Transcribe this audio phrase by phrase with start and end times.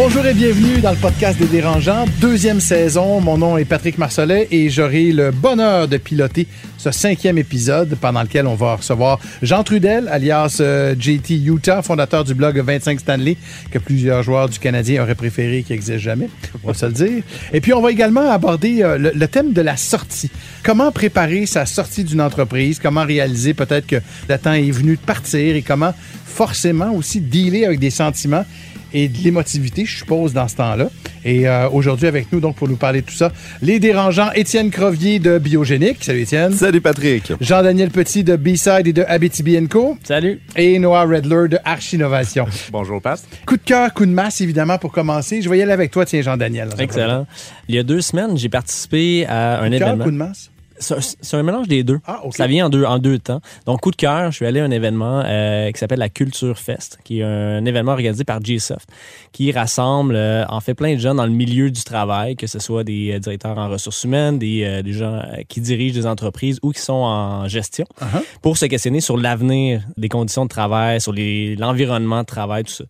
[0.00, 3.20] Bonjour et bienvenue dans le podcast des dérangeants, deuxième saison.
[3.20, 8.22] Mon nom est Patrick Marcelet et j'aurai le bonheur de piloter ce cinquième épisode pendant
[8.22, 13.36] lequel on va recevoir Jean Trudel, alias euh, JT Utah, fondateur du blog 25 Stanley,
[13.72, 16.30] que plusieurs joueurs du Canadien auraient préféré qui n'existe jamais,
[16.62, 17.24] on va se le dire.
[17.52, 20.30] Et puis on va également aborder euh, le, le thème de la sortie.
[20.62, 23.96] Comment préparer sa sortie d'une entreprise, comment réaliser peut-être que
[24.28, 25.56] le temps est venu de partir?
[25.56, 25.92] Et comment
[26.24, 28.44] forcément aussi dealer avec des sentiments?
[28.92, 30.88] Et de l'émotivité, je suppose, dans ce temps-là.
[31.24, 34.70] Et euh, aujourd'hui, avec nous, donc, pour nous parler de tout ça, les dérangeants, Étienne
[34.70, 35.98] Crovier de Biogénique.
[36.04, 36.52] Salut, Étienne.
[36.52, 37.32] Salut, Patrick.
[37.40, 39.96] Jean-Daniel Petit de B-Side et de Abitibi Co.
[40.04, 40.40] Salut.
[40.56, 42.46] Et Noah Redler de Archinovation.
[42.72, 43.20] Bonjour, Pat.
[43.46, 45.42] Coup de cœur, coup de masse, évidemment, pour commencer.
[45.42, 46.68] Je vais y aller avec toi, tiens, Jean-Daniel.
[46.78, 47.26] Excellent.
[47.68, 50.04] Il y a deux semaines, j'ai participé à un Coup de cœur, événement.
[50.04, 50.50] coup de masse?
[50.80, 52.00] C'est un mélange des deux.
[52.06, 52.34] Ah, OK.
[52.36, 53.40] Ça vient en deux, en deux temps.
[53.66, 56.58] Donc, coup de cœur, je suis allé à un événement euh, qui s'appelle la Culture
[56.58, 58.88] Fest, qui est un événement organisé par G-Soft,
[59.32, 62.58] qui rassemble euh, en fait plein de gens dans le milieu du travail, que ce
[62.58, 66.06] soit des euh, directeurs en ressources humaines, des, euh, des gens euh, qui dirigent des
[66.06, 68.22] entreprises ou qui sont en gestion, Uh-huh.
[68.42, 72.84] pour se questionner sur l'avenir des conditions de travail, sur l'environnement de travail, tout ça.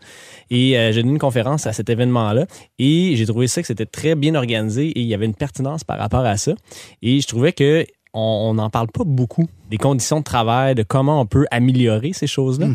[0.51, 2.47] Et euh, j'ai donné une conférence à cet événement-là
[2.79, 5.85] et j'ai trouvé ça que c'était très bien organisé et il y avait une pertinence
[5.85, 6.53] par rapport à ça.
[7.03, 10.83] Et je trouvais que it on n'en parle pas beaucoup des conditions de travail, de
[10.83, 12.69] comment on peut améliorer ces choses-là.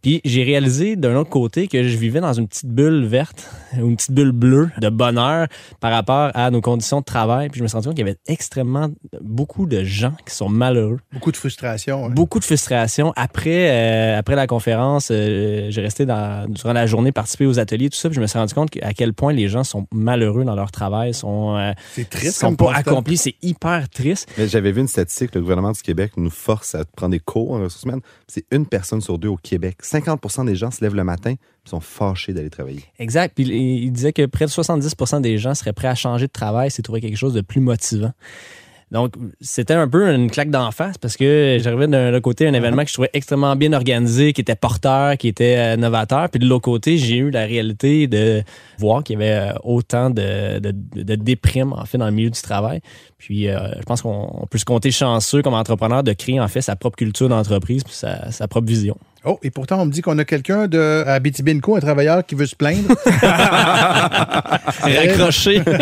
[0.00, 3.86] Puis j'ai réalisé d'un autre côté que je vivais dans une petite bulle verte ou
[3.86, 5.46] une petite bulle bleue de bonheur
[5.80, 7.50] par rapport à nos conditions de travail.
[7.50, 8.88] Puis je me suis rendu compte qu'il y avait extrêmement
[9.20, 12.06] beaucoup de gens qui sont malheureux Beaucoup de frustration.
[12.06, 12.10] hein.
[12.14, 13.12] beaucoup de frustration.
[13.16, 17.90] Après, euh, après la conférence, euh, j'ai resté dans, durant la journée participer aux ateliers,
[17.90, 20.44] tout ça, puis je me suis rendu compte à quel point les gens sont malheureux
[20.44, 23.18] dans leur travail, sont, euh, C'est triste sont pas accomplis.
[23.18, 24.30] C'est hyper triste.
[24.38, 27.52] Mais j'avais vu une statistique, le gouvernement du Québec nous force à prendre des cours
[27.52, 28.00] en ressources humaines.
[28.26, 29.78] C'est une personne sur deux au Québec.
[29.82, 32.84] 50% des gens se lèvent le matin et sont fâchés d'aller travailler.
[32.98, 33.34] Exact.
[33.34, 36.70] Puis il disait que près de 70% des gens seraient prêts à changer de travail
[36.70, 38.12] s'ils trouvaient quelque chose de plus motivant.
[38.90, 42.82] Donc, c'était un peu une claque d'en face parce que j'arrivais d'un côté un événement
[42.82, 46.30] que je trouvais extrêmement bien organisé, qui était porteur, qui était euh, novateur.
[46.30, 48.42] Puis de l'autre côté, j'ai eu la réalité de
[48.78, 52.30] voir qu'il y avait euh, autant de, de, de déprime, en fait, dans le milieu
[52.30, 52.80] du travail.
[53.18, 56.46] Puis, euh, je pense qu'on on peut se compter chanceux comme entrepreneur de créer, en
[56.46, 58.96] fait, sa propre culture d'entreprise puis sa, sa propre vision.
[59.24, 62.36] Oh, et pourtant, on me dit qu'on a quelqu'un de Abitibi Co, un travailleur qui
[62.36, 62.94] veut se plaindre.
[64.82, 65.62] Raccroché.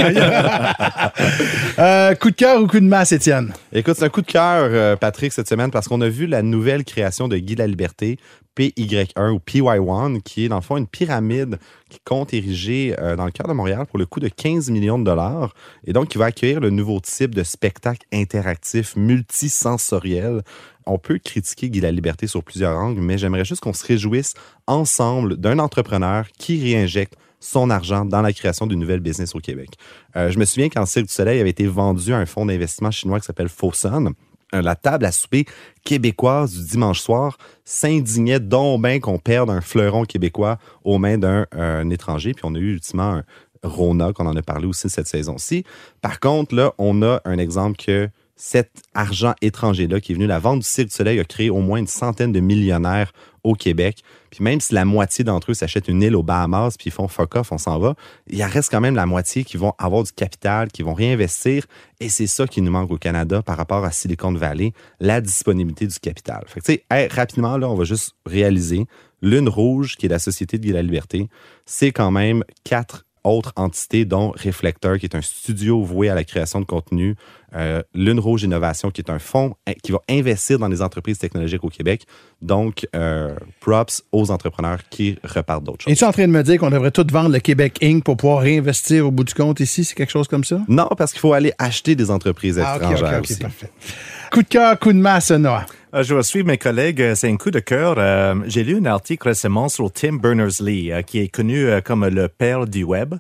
[1.79, 3.53] Euh, coup de cœur ou coup de masse, Étienne?
[3.71, 6.41] Écoute, c'est un coup de cœur, euh, Patrick, cette semaine, parce qu'on a vu la
[6.41, 8.19] nouvelle création de Guy la Liberté,
[8.57, 11.59] PY1 ou PY1, qui est dans le fond une pyramide
[11.89, 14.99] qui compte ériger euh, dans le cœur de Montréal pour le coût de 15 millions
[14.99, 20.43] de dollars et donc qui va accueillir le nouveau type de spectacle interactif multisensoriel.
[20.87, 24.35] On peut critiquer Guy la Liberté sur plusieurs angles, mais j'aimerais juste qu'on se réjouisse
[24.67, 29.71] ensemble d'un entrepreneur qui réinjecte son argent dans la création d'une nouvelle business au Québec.
[30.17, 32.91] Euh, je me souviens quand Cirque du Soleil avait été vendu à un fonds d'investissement
[32.91, 34.15] chinois qui s'appelle Fosun.
[34.63, 35.47] La table à souper
[35.85, 41.47] québécoise du dimanche soir s'indignait donc bien qu'on perde un fleuron québécois aux mains d'un
[41.53, 42.33] un étranger.
[42.33, 43.25] Puis on a eu ultimement un
[43.63, 45.65] Rona, qu'on en a parlé aussi cette saison-ci.
[46.01, 50.39] Par contre, là, on a un exemple que cet argent étranger-là qui est venu, la
[50.39, 53.13] vente du Cirque du Soleil a créé au moins une centaine de millionnaires
[53.47, 54.03] au Québec.
[54.31, 57.07] Puis même si la moitié d'entre eux s'achètent une île aux Bahamas puis ils font
[57.07, 57.95] fuck off, on s'en va,
[58.27, 61.65] il en reste quand même la moitié qui vont avoir du capital, qui vont réinvestir.
[62.01, 65.87] Et c'est ça qui nous manque au Canada par rapport à Silicon Valley, la disponibilité
[65.87, 66.45] du capital.
[66.49, 68.87] Fait tu sais, rapidement, là, on va juste réaliser.
[69.23, 71.29] Lune Rouge, qui est la Société de la Liberté,
[71.65, 76.25] c'est quand même quatre autres entités, dont Reflector, qui est un studio voué à la
[76.25, 77.17] création de contenu,
[77.55, 81.19] euh, Lune Rouge Innovation, qui est un fonds hein, qui va investir dans les entreprises
[81.19, 82.07] technologiques au Québec.
[82.43, 85.93] Donc, euh, props aux entrepreneurs qui repartent d'autres choses.
[85.93, 88.05] Es-tu en train de me dire qu'on devrait tout vendre le Québec Inc.
[88.05, 89.85] pour pouvoir réinvestir au bout du compte ici?
[89.85, 90.61] C'est quelque chose comme ça?
[90.69, 93.39] Non, parce qu'il faut aller acheter des entreprises Ah, ok, étrangères aussi.
[93.39, 93.71] parfait.
[94.33, 95.65] Coup de cœur, coup de masse, Noah.
[95.95, 97.15] Euh, Je vais suivre mes collègues.
[97.15, 97.95] C'est un coup de cœur.
[97.97, 102.05] Euh, J'ai lu un article récemment sur Tim Berners-Lee, euh, qui est connu euh, comme
[102.07, 103.15] le père du web.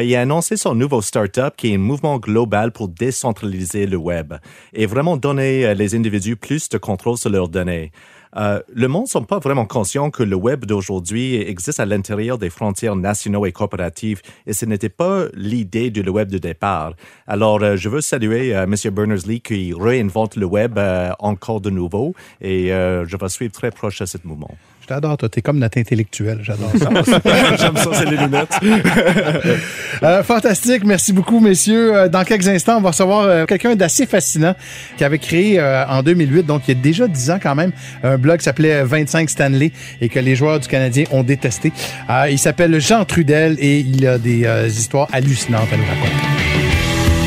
[0.00, 4.34] Il a annoncé son nouveau startup qui est un mouvement global pour décentraliser le web
[4.72, 7.92] et vraiment donner euh, les individus plus de contrôle sur leurs données.
[8.36, 12.38] Euh, le monde ne sont pas vraiment conscients que le web d'aujourd'hui existe à l'intérieur
[12.38, 16.94] des frontières nationaux et corporatives et ce n'était pas l'idée du web de départ.
[17.26, 18.74] Alors, euh, je veux saluer M.
[18.92, 20.78] Berners-Lee qui réinvente le web
[21.18, 24.56] encore de nouveau et je vais suivre très proche à ce mouvement.
[24.90, 25.28] T'adore, toi.
[25.28, 26.40] T'es comme notre intellectuel.
[26.42, 26.90] J'adore ça.
[27.56, 28.58] J'aime ça, c'est les lunettes.
[30.02, 30.82] Euh, fantastique.
[30.84, 31.94] Merci beaucoup, messieurs.
[31.94, 34.54] Euh, Dans quelques instants, on va recevoir euh, quelqu'un d'assez fascinant
[34.96, 37.70] qui avait créé euh, en 2008, donc il y a déjà 10 ans quand même,
[38.02, 41.70] un blog qui s'appelait 25 Stanley et que les joueurs du Canadien ont détesté.
[42.08, 46.14] Euh, il s'appelle Jean Trudel et il a des euh, histoires hallucinantes à nous raconter.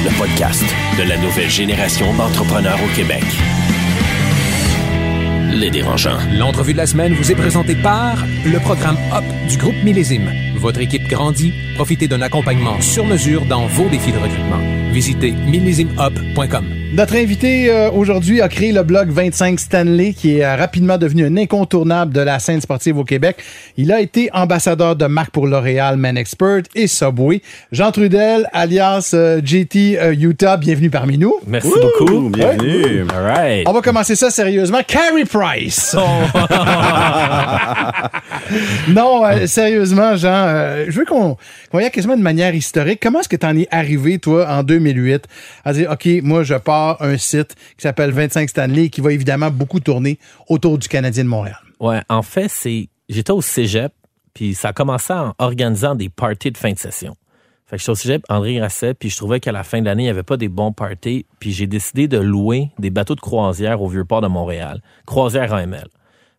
[0.03, 0.63] Le podcast
[0.97, 3.23] de la nouvelle génération d'entrepreneurs au Québec.
[6.31, 10.52] L'entrevue de la semaine vous est présentée par le programme HOP du groupe Millésime.
[10.63, 11.53] Votre équipe grandit.
[11.75, 14.61] Profitez d'un accompagnement sur mesure dans vos défis de recrutement.
[14.93, 16.65] Visitez millésimehop.com.
[16.93, 21.25] Notre invité euh, aujourd'hui a créé le blog 25 Stanley, qui est euh, rapidement devenu
[21.25, 23.37] un incontournable de la scène sportive au Québec.
[23.77, 27.41] Il a été ambassadeur de marque pour L'Oréal, Man Expert et Subway.
[27.71, 31.33] Jean Trudel, alias euh, JT euh, Utah, bienvenue parmi nous.
[31.47, 32.29] Merci Ouh, beaucoup.
[32.29, 33.07] Bienvenue.
[33.11, 33.67] All right.
[33.67, 34.81] On va commencer ça sérieusement.
[34.85, 35.95] Carrie Price.
[38.89, 41.37] non, sérieusement, Jean, euh, je veux qu'on
[41.73, 42.99] aille quasiment de manière historique.
[43.01, 45.25] Comment est-ce que tu en es arrivé, toi, en 2008,
[45.65, 49.49] à dire, OK, moi, je pars un site qui s'appelle 25 Stanley qui va évidemment
[49.49, 51.59] beaucoup tourner autour du Canadien de Montréal?
[51.79, 53.91] Ouais, en fait, c'est j'étais au cégep,
[54.33, 57.15] puis ça a commencé en organisant des parties de fin de session.
[57.65, 60.03] Fait que j'étais au cégep André Grasset, puis je trouvais qu'à la fin de l'année,
[60.03, 63.21] il n'y avait pas des bons parties, puis j'ai décidé de louer des bateaux de
[63.21, 65.87] croisière au Vieux-Port de Montréal, croisière AML.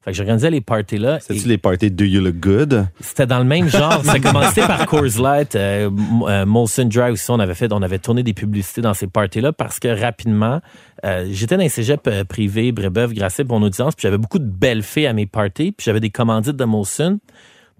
[0.04, 1.18] Fait que j'organisais les parties là.
[1.18, 2.86] C'est-tu les parties Do You Look Good?
[3.00, 4.04] C'était dans le même genre.
[4.04, 5.88] Ça a commencé par Coors Light, euh,
[6.28, 7.30] euh, Molson Dry aussi.
[7.30, 10.60] On avait fait, on avait tourné des publicités dans ces parties-là parce que rapidement,
[11.06, 14.38] euh, j'étais dans un cégep euh, privé, Brébeuf, Grasset, pour mon audience, puis j'avais beaucoup
[14.38, 17.18] de belles filles à mes parties, puis j'avais des commandites de Molson.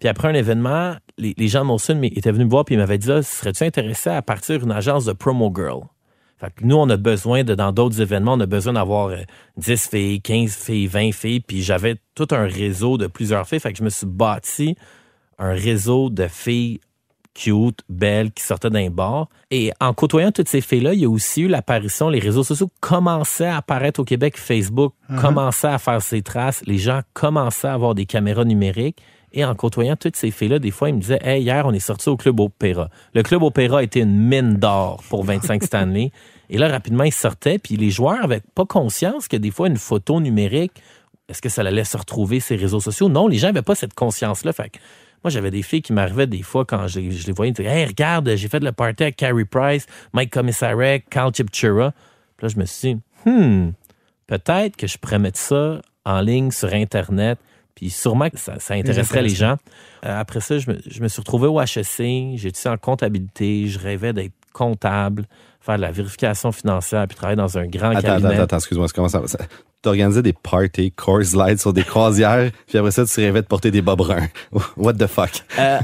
[0.01, 2.79] Puis après un événement, les, les gens de Molson étaient venus me voir puis ils
[2.79, 5.83] m'avaient dit, ah, serais-tu intéressé à partir une agence de promo girl?
[6.39, 9.19] Fait que nous, on a besoin de, dans d'autres événements, on a besoin d'avoir euh,
[9.57, 13.61] 10 filles, 15 filles, 20 filles, puis j'avais tout un réseau de plusieurs filles.
[13.61, 14.77] Fait que je me suis bâti
[15.39, 16.81] un réseau de filles
[17.35, 19.29] cute, belles, qui sortaient d'un bar.
[19.51, 22.71] Et en côtoyant toutes ces filles-là, il y a aussi eu l'apparition, les réseaux sociaux
[22.81, 27.75] commençaient à apparaître au Québec, Facebook commençait à faire ses traces, les gens commençaient à
[27.75, 29.03] avoir des caméras numériques.
[29.37, 31.81] Et en côtoyant toutes ces filles-là, des fois, ils me disaient, hey, hier, on est
[31.81, 32.89] sorti au Club Opéra.
[33.15, 36.13] Le Club Opéra était une mine d'or pour 25 Stanley.
[36.51, 39.77] Et là, rapidement, ils sortaient, puis les joueurs avaient pas conscience que des fois, une
[39.77, 40.73] photo numérique,
[41.29, 43.09] est-ce que ça allait se retrouver ces réseaux sociaux?
[43.09, 44.53] Non, les gens n'avaient pas cette conscience-là.
[44.53, 44.79] Fait que
[45.25, 47.55] moi, j'avais des filles qui m'arrivaient des fois quand je, les- je les voyais, ils
[47.55, 51.93] disaient Hey, regarde, j'ai fait le party avec Carey Price, Mike Commissarek, Carl Chipchura.
[52.37, 53.71] Puis là, je me suis dit, hmm,
[54.29, 57.39] peut-être que je pourrais mettre ça en ligne sur Internet,
[57.75, 59.57] puis sûrement que ça, ça intéresserait les gens.
[60.05, 63.67] Euh, après ça, je me, je me suis retrouvé au HEC, j'ai étudié en comptabilité,
[63.69, 65.27] je rêvais d'être comptable,
[65.61, 68.35] faire de la vérification financière, puis travailler dans un grand Attends, cabinet.
[68.35, 69.39] attends, attends, excuse-moi, comment ça ça-
[69.83, 73.71] T'organisais des parties Coors Light sur des croisières, puis après ça, tu rêvais de porter
[73.71, 74.29] des bas bruns.
[74.77, 75.43] What the fuck?
[75.59, 75.79] Euh,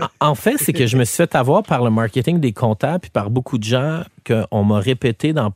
[0.00, 3.00] en- en fait, c'est que je me suis fait avoir par le marketing des comptables
[3.00, 5.52] puis par beaucoup de gens qu'on m'a répété dans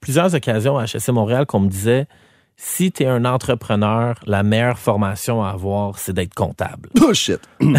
[0.00, 2.06] plusieurs occasions à HSC Montréal qu'on me disait
[2.56, 6.90] si tu es un entrepreneur, la meilleure formation à avoir, c'est d'être comptable.
[6.94, 7.40] Bullshit!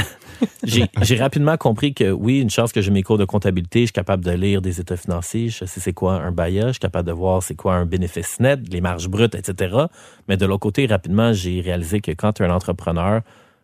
[0.63, 3.85] J'ai j'ai rapidement compris que oui, une chance que j'ai mes cours de comptabilité, je
[3.85, 6.79] suis capable de lire des états financiers, je sais c'est quoi un baillage, je suis
[6.79, 9.85] capable de voir c'est quoi un bénéfice net, les marges brutes, etc.
[10.27, 13.21] Mais de l'autre côté, rapidement, j'ai réalisé que quand tu es un entrepreneur,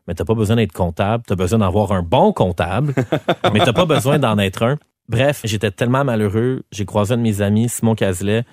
[0.08, 2.94] mais t'as pas besoin d'être comptable, tu as besoin d'avoir un bon comptable,
[3.54, 4.78] mais t'as pas besoin d'en être un.
[5.08, 8.44] Bref, j'étais tellement malheureux, j'ai croisé un de mes amis, Simon Cazelet,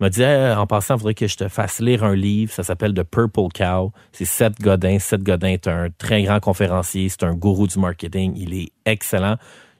[0.00, 2.50] il m'a dit, en passant, il faudrait que je te fasse lire un livre.
[2.50, 3.92] Ça s'appelle The Purple Cow.
[4.12, 4.98] C'est Seth Godin.
[4.98, 7.10] Seth Godin est un très grand conférencier.
[7.10, 8.32] C'est un gourou du marketing.
[8.34, 9.36] Il est excellent.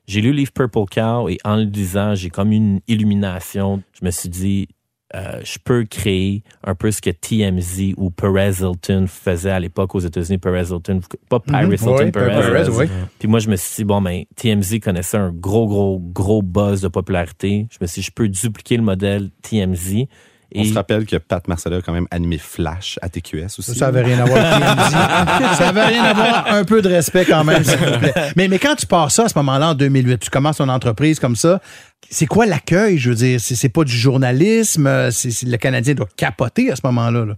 [0.06, 3.82] J'ai lu le livre Purple Cow et en le lisant, j'ai comme une illumination.
[3.98, 4.68] Je me suis dit,
[5.14, 9.94] euh, je peux créer un peu ce que TMZ ou Perez Hilton faisait à l'époque
[9.94, 10.38] aux États-Unis.
[10.38, 12.30] Perez Hilton, pas Paris Hilton, Oui, Perez.
[12.30, 12.86] Perez, oui.
[13.18, 16.80] Puis moi, je me suis dit, bon, ben, TMZ connaissait un gros, gros, gros buzz
[16.80, 17.66] de popularité.
[17.70, 20.06] Je me suis dit, je peux dupliquer le modèle TMZ.
[20.54, 23.62] On se rappelle que Pat Marcella a quand même animé Flash à TQS aussi.
[23.62, 26.46] Ça, ça avait rien à voir avec ça avait rien à voir.
[26.48, 28.14] Un peu de respect quand même, s'il vous plaît.
[28.36, 31.20] Mais, mais quand tu pars ça à ce moment-là, en 2008, tu commences ton entreprise
[31.20, 31.60] comme ça,
[32.08, 32.98] c'est quoi l'accueil?
[32.98, 34.86] Je veux dire, c'est pas du journalisme.
[34.86, 35.10] euh,
[35.44, 37.24] le Canadien doit capoter à ce moment-là.
[37.26, 37.34] là.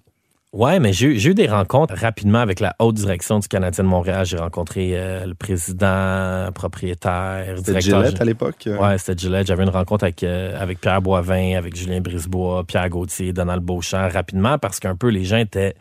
[0.52, 3.84] Ouais, mais j'ai eu- j'ai eu des rencontres rapidement avec la haute direction du Canadien
[3.84, 4.26] de Montréal.
[4.26, 8.04] J'ai rencontré euh, le président, propriétaire, C'était directeur.
[8.04, 8.66] Gillette à l'époque?
[8.66, 8.76] euh?
[8.76, 9.46] Ouais, c'était Gillette.
[9.46, 14.08] J'avais une rencontre avec, euh, avec Pierre Boivin, avec Julien Brisebois, Pierre Gauthier, Donald Beauchamp
[14.12, 15.74] rapidement parce qu'un peu les gens étaient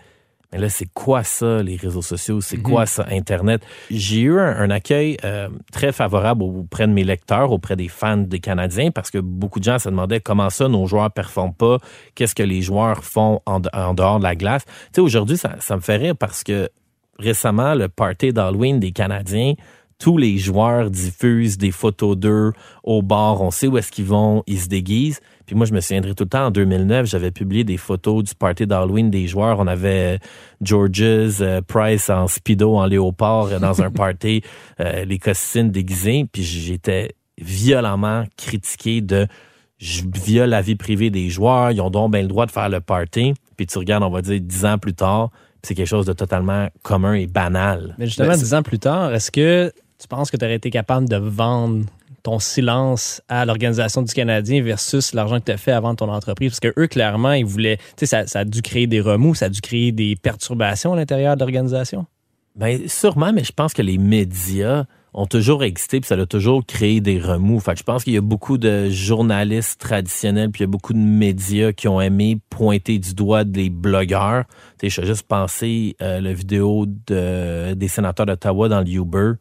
[0.53, 2.41] Mais là, c'est quoi ça, les réseaux sociaux?
[2.41, 2.63] C'est Mhm.
[2.63, 3.62] quoi ça, Internet?
[3.89, 8.17] J'ai eu un, un accueil euh, très favorable auprès de mes lecteurs, auprès des fans
[8.17, 11.77] des Canadiens, parce que beaucoup de gens se demandaient comment ça, nos joueurs performent pas,
[12.15, 14.65] qu'est-ce que les joueurs font en dehors de la glace.
[14.65, 16.70] Tu sais, aujourd'hui, ça, ça me fait rire parce que
[17.17, 19.53] récemment, le party d'Halloween des Canadiens,
[20.00, 22.51] tous les joueurs diffusent des photos d'eux
[22.84, 23.39] au bar.
[23.41, 25.22] On sait où est-ce qu'ils vont, ils se déguisent.
[25.51, 28.34] Puis moi, je me souviendrai tout le temps, en 2009, j'avais publié des photos du
[28.36, 29.60] party d'Halloween des joueurs.
[29.60, 30.20] On avait
[30.62, 31.01] Georges,
[31.41, 34.43] euh, Price en speedo, en léopard, euh, dans un party,
[34.79, 36.25] euh, les costumes déguisés.
[36.31, 39.27] Puis j'étais violemment critiqué de
[39.77, 42.70] je viole la vie privée des joueurs, ils ont donc bien le droit de faire
[42.70, 43.34] le party.
[43.58, 46.13] Puis tu regardes, on va dire, dix ans plus tard, puis c'est quelque chose de
[46.13, 47.93] totalement commun et banal.
[47.98, 50.70] Mais justement, Ben, dix ans plus tard, est-ce que tu penses que tu aurais été
[50.70, 51.84] capable de vendre
[52.24, 56.51] ton silence à l'organisation du Canadien versus l'argent que tu as fait avant ton entreprise?
[56.51, 57.78] Parce que eux, clairement, ils voulaient.
[57.98, 60.96] Tu sais, ça, a dû créer des remous, ça a dû créer des perturbations à
[60.96, 62.06] l'intérieur de l'organisation.
[62.56, 66.66] Ben, sûrement, mais je pense que les médias ont toujours existé puis ça a toujours
[66.66, 67.60] créé des remous.
[67.60, 70.72] Fait que je pense qu'il y a beaucoup de journalistes traditionnels puis il y a
[70.72, 74.46] beaucoup de médias qui ont aimé pointer du doigt des blogueurs.
[74.80, 78.90] Tu sais, je vais juste penser euh, la vidéo de, des sénateurs d'Ottawa dans le
[78.90, 79.34] Uber.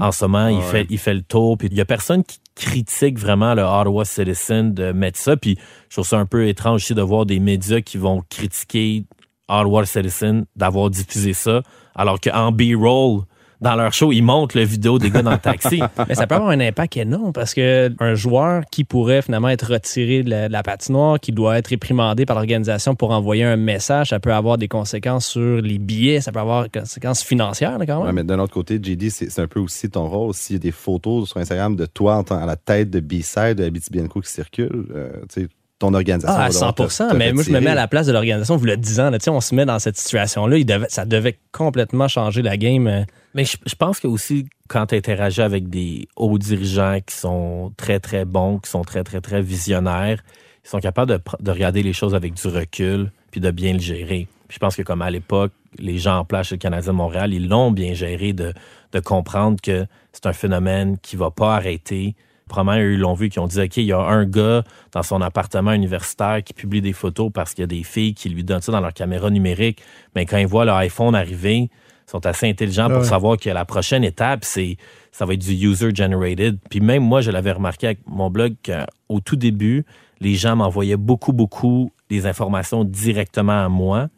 [0.00, 0.62] En ce moment, il, Ouais.
[0.62, 1.58] fait, il fait le tour.
[1.58, 5.36] Puis il y a personne qui critique vraiment le Ottawa Citizen de mettre ça.
[5.36, 5.58] Puis
[5.90, 9.04] je trouve ça un peu étrange aussi de voir des médias qui vont critiquer
[9.48, 11.62] Ottawa Citizen d'avoir diffusé ça,
[11.94, 13.22] alors qu'en B-roll,
[13.60, 15.80] dans leur show, ils montrent la vidéo des gars dans le taxi.
[16.08, 19.72] Mais ça peut avoir un impact énorme parce que un joueur qui pourrait finalement être
[19.72, 23.56] retiré de la, de la patinoire, qui doit être réprimandé par l'organisation pour envoyer un
[23.56, 27.78] message, ça peut avoir des conséquences sur les billets, ça peut avoir des conséquences financières
[27.78, 28.14] là, quand Ouais, même.
[28.16, 30.34] mais d'un autre côté, JD, c'est un peu aussi ton rôle.
[30.34, 33.00] S'il y a des photos sur Instagram de toi en tant- à la tête de
[33.00, 35.48] B-Side de Abitibi Co qui circulent, euh, tu sais,
[35.78, 36.34] ton organisation.
[36.34, 38.06] Ah, à va devoir 100 te- te Mais moi, je me mets à la place
[38.06, 38.56] de l'organisation.
[38.56, 40.62] Vous le disant, là, tu sais, on se met dans cette situation-là.
[40.64, 43.04] Devait, ça devait complètement changer la game.
[43.36, 45.10] Mais je, pense que aussi, quand tu
[45.42, 50.24] avec des hauts dirigeants qui sont très, très bons, qui sont très, très, très visionnaires,
[50.64, 53.78] ils sont capables de, de regarder les choses avec du recul puis de bien le
[53.78, 54.26] gérer.
[54.48, 56.96] Puis je pense que comme à l'époque, les gens en place chez le Canadien de
[56.96, 58.54] Montréal, ils l'ont bien géré de,
[58.92, 62.14] de comprendre que c'est un phénomène qui va pas arrêter.
[62.48, 65.02] Probablement, eux, ils l'ont vu, qui ont dit, OK, il y a un gars dans
[65.02, 68.44] son appartement universitaire qui publie des photos parce qu'il y a des filles qui lui
[68.44, 69.82] donnent ça dans leur caméra numérique.
[70.14, 71.68] Mais quand ils voient leur iPhone arriver,
[72.06, 73.04] sont assez intelligents pour Ouais.
[73.04, 74.76] savoir que la prochaine étape, c'est
[75.12, 76.58] ça va être du user-generated.
[76.70, 79.84] Puis même moi, je l'avais remarqué avec mon blog qu'au tout début,
[80.20, 84.08] les gens m'envoyaient beaucoup, beaucoup des informations directement à moi.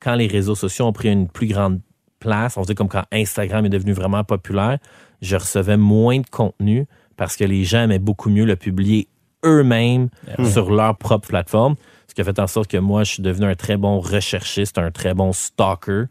[0.00, 1.80] Quand les réseaux sociaux ont pris une plus grande
[2.18, 4.78] place, on se dit comme quand Instagram est devenu vraiment populaire,
[5.22, 9.08] je recevais moins de contenu parce que les gens aimaient beaucoup mieux le publier
[9.44, 10.08] eux-mêmes
[10.44, 11.76] sur leur propre plateforme.
[12.10, 14.78] Ce qui a fait en sorte que moi, je suis devenu un très bon recherchiste,
[14.78, 16.06] un très bon stalker.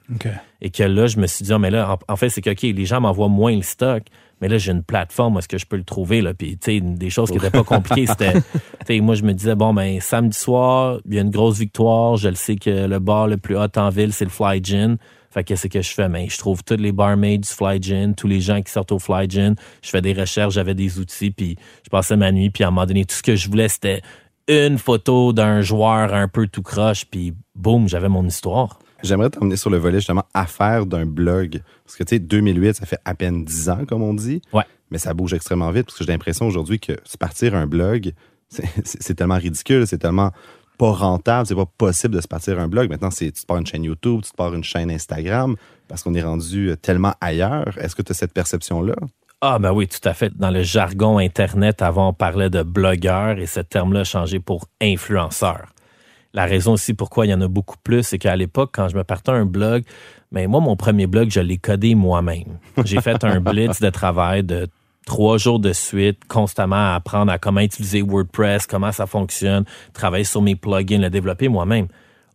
[0.62, 2.52] Et que là, je me suis dit, Ah, mais là, en, en fait, c'est que,
[2.52, 4.04] OK, les gens m'envoient moins le stock,
[4.40, 6.34] mais là, j'ai une plateforme, où est-ce que je peux le trouver, là?
[6.34, 8.40] Puis, tu sais, des choses qui n'étaient pas compliquées, c'était, tu
[8.88, 12.16] sais, moi, je me disais, bon, ben, samedi soir, il y a une grosse victoire,
[12.16, 14.96] je le sais que le bar le plus hot en ville, c'est le Fly Gin.
[15.32, 16.08] Fait que qu'est-ce que je fais?
[16.08, 19.00] Ben, je trouve tous les barmaids du Fly Gin, tous les gens qui sortent au
[19.00, 19.56] Fly Gin.
[19.84, 22.72] Je fais des recherches, j'avais des outils, puis je passais ma nuit, puis à un
[22.72, 24.02] moment donné, tout ce que je voulais, c'était
[24.50, 28.80] une photo d'un joueur un peu tout croche, puis boum, j'avais mon histoire.
[29.04, 31.62] J'aimerais t'emmener sur le volet justement affaire d'un blog.
[31.86, 34.42] Parce que tu sais, 2008, ça fait à peine 10 ans, comme on dit.
[34.52, 34.64] Ouais.
[34.92, 38.12] Mais ça bouge extrêmement vite parce que j'ai l'impression aujourd'hui que se partir un blog,
[38.50, 40.32] c'est- tellement ridicule, c'est tellement
[40.78, 42.90] pas rentable, c'est pas possible de se partir un blog.
[42.90, 45.56] Maintenant, c'est tu te pars une chaîne YouTube, tu te pars une chaîne Instagram
[45.88, 47.78] parce qu'on est rendu tellement ailleurs.
[47.78, 48.96] Est-ce que tu as cette perception-là?
[49.42, 50.38] Ah ben oui, tout à fait.
[50.38, 54.66] Dans le jargon Internet, avant, on parlait de blogueur et ce terme-là a changé pour
[54.82, 55.68] influenceur.
[56.34, 58.98] La raison aussi pourquoi il y en a beaucoup plus, c'est qu'à l'époque, quand je
[58.98, 59.84] me partais un blog,
[60.34, 62.60] mais moi, mon premier blog, je l'ai codé moi-même.
[62.84, 64.68] J'ai fait un blitz de travail de
[65.06, 70.26] trois jours de suite, constamment à apprendre à comment utiliser WordPress, comment ça fonctionne, travailler
[70.26, 71.88] sur mes plugins, le développer moi-même.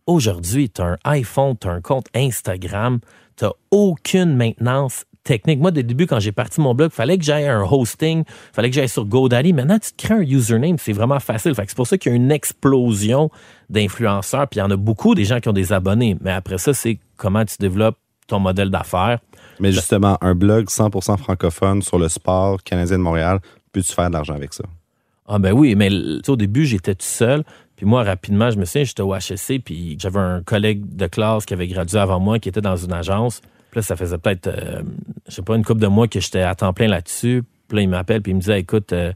[0.07, 2.99] Aujourd'hui, tu as un iPhone, tu as un compte Instagram,
[3.37, 5.59] tu aucune maintenance technique.
[5.59, 8.69] Moi, dès le début, quand j'ai parti mon blog, fallait que j'aille un hosting, fallait
[8.69, 9.51] que j'aille sur GoDaddy.
[9.51, 11.53] Maintenant, tu te crées un username, c'est vraiment facile.
[11.53, 13.29] Fait que c'est pour ça qu'il y a une explosion
[13.69, 16.15] d'influenceurs, puis il y en a beaucoup des gens qui ont des abonnés.
[16.21, 19.19] Mais après ça, c'est comment tu développes ton modèle d'affaires.
[19.59, 23.39] Mais justement, un blog 100% francophone sur le sport canadien de Montréal,
[23.71, 24.63] peux-tu faire de l'argent avec ça?
[25.27, 25.89] Ah ben oui, mais
[26.27, 27.43] au début, j'étais tout seul.
[27.75, 31.45] Puis moi, rapidement, je me souviens, j'étais au HSC, puis j'avais un collègue de classe
[31.45, 33.41] qui avait gradué avant moi, qui était dans une agence.
[33.75, 34.83] Puis là, ça faisait peut-être, euh,
[35.27, 37.43] je sais pas, une couple de mois que j'étais à temps plein là-dessus.
[37.67, 39.11] Puis là, il m'appelle, puis il me disait, écoute, euh,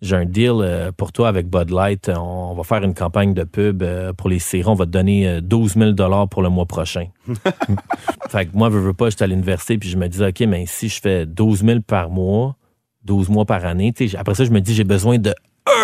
[0.00, 2.08] j'ai un deal euh, pour toi avec Bud Light.
[2.08, 4.66] On, va faire une campagne de pub euh, pour les séries.
[4.66, 7.08] On va te donner euh, 12 000 pour le mois prochain.
[8.30, 10.64] fait que moi, je veux pas, j'étais à l'université, puis je me disais, OK, mais
[10.64, 12.56] si je fais 12 000 par mois,
[13.04, 15.34] 12 mois par année, après ça, je me dis, j'ai besoin de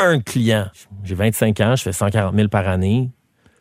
[0.02, 0.68] un client.
[1.02, 3.10] J'ai 25 ans, je fais 140 000 par année.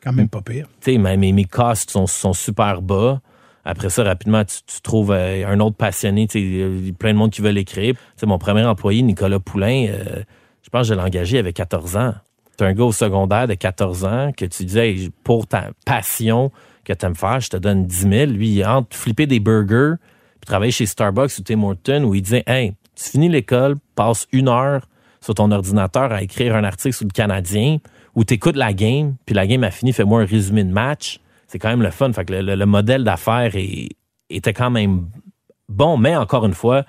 [0.01, 0.67] Quand même pas pire.
[0.79, 3.19] Tu sais, mes, mes, mes costs sont, sont super bas.
[3.65, 6.27] Après ça, rapidement, tu, tu trouves euh, un autre passionné.
[6.27, 7.93] Plein de monde qui veut l'écrire.
[7.93, 10.23] Tu sais, mon premier employé, Nicolas Poulain, euh,
[10.61, 12.13] je pense que je l'ai engagé avec 14 ans.
[12.57, 16.51] C'est un gars au secondaire de 14 ans que tu disais, pour ta passion
[16.83, 18.31] que tu aimes faire, je te donne 10 000.
[18.31, 19.95] Lui, il entre flipper des burgers,
[20.39, 24.27] puis travailler chez Starbucks ou Tim Hortons, où il disait, hey, tu finis l'école, passe
[24.31, 24.87] une heure
[25.21, 27.77] sur ton ordinateur à écrire un article sur le Canadien,
[28.13, 31.19] ou t'écoutes la game, puis la game a fini, fais-moi un résumé de match.
[31.53, 32.11] C'est quand même le fun.
[32.13, 33.51] Fait que le, le- le modèle d'affaires
[34.31, 35.07] était quand même
[35.69, 36.83] bon, mais encore une fois,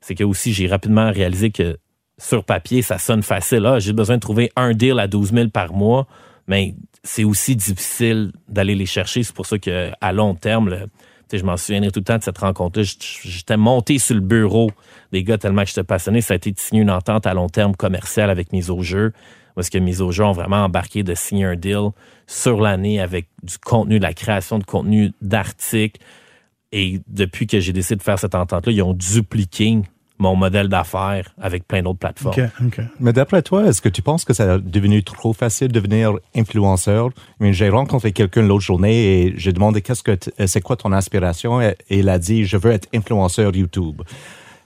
[0.00, 1.78] c'est que aussi j'ai rapidement réalisé que
[2.18, 3.64] sur papier, ça sonne facile.
[3.64, 6.08] Ah, j'ai besoin de trouver un deal à 12 000 par mois,
[6.48, 9.22] mais c'est aussi difficile d'aller les chercher.
[9.22, 10.88] C'est pour ça que à long terme,
[11.32, 12.84] je m'en souviendrai tout le temps de cette rencontre-là.
[13.22, 14.72] J'étais monté sur le bureau
[15.12, 16.22] des gars tellement que j'étais passionné.
[16.22, 19.12] Ça a été de signer une entente à long terme commerciale avec Mise au jeu.
[19.58, 21.88] Parce que jeu ont vraiment embarqué de signer un deal
[22.28, 26.00] sur l'année avec du contenu, de la création de contenu, d'articles.
[26.70, 29.80] Et depuis que j'ai décidé de faire cette entente-là, ils ont dupliqué
[30.20, 32.50] mon modèle d'affaires avec plein d'autres plateformes.
[33.00, 36.12] Mais d'après toi, est-ce que tu penses que ça a devenu trop facile de devenir
[36.36, 37.10] influenceur?
[37.40, 41.60] J'ai rencontré quelqu'un l'autre journée et j'ai demandé qu'est-ce que c'est quoi ton inspiration?
[41.60, 44.02] Et et il a dit je veux être influenceur YouTube.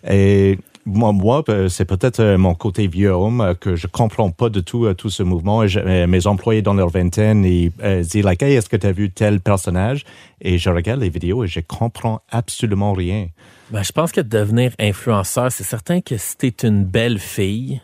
[0.06, 4.30] Et moi, moi euh, c'est peut-être euh, mon côté vieux homme euh, que je comprends
[4.30, 5.66] pas de tout tout ce mouvement.
[5.66, 7.70] Je- mes employés dans leur vingtaine, ils
[8.02, 10.04] disent like, hey, est-ce que tu as vu tel personnage?
[10.40, 13.28] Et je regarde les vidéos et je comprends absolument rien.
[13.70, 17.80] Ben, je pense que devenir influenceur, c'est certain que si t'es une belle fille,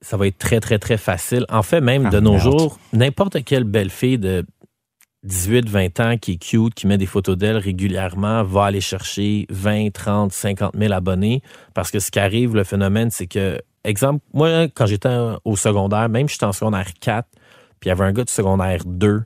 [0.00, 1.44] ça va être très, très, très facile.
[1.48, 2.42] En fait, même de Ah, nos merde.
[2.42, 4.44] jours, n'importe quelle belle fille de
[5.24, 9.46] 18, 20 ans qui est cute, qui met des photos d'elle régulièrement, va aller chercher
[9.50, 11.42] 20, 30, 50 000 abonnés.
[11.74, 16.08] Parce que ce qui arrive, le phénomène, c'est que, exemple, moi, quand j'étais au secondaire,
[16.08, 17.28] même j'étais en secondaire 4,
[17.78, 19.22] puis il y avait un gars de secondaire 2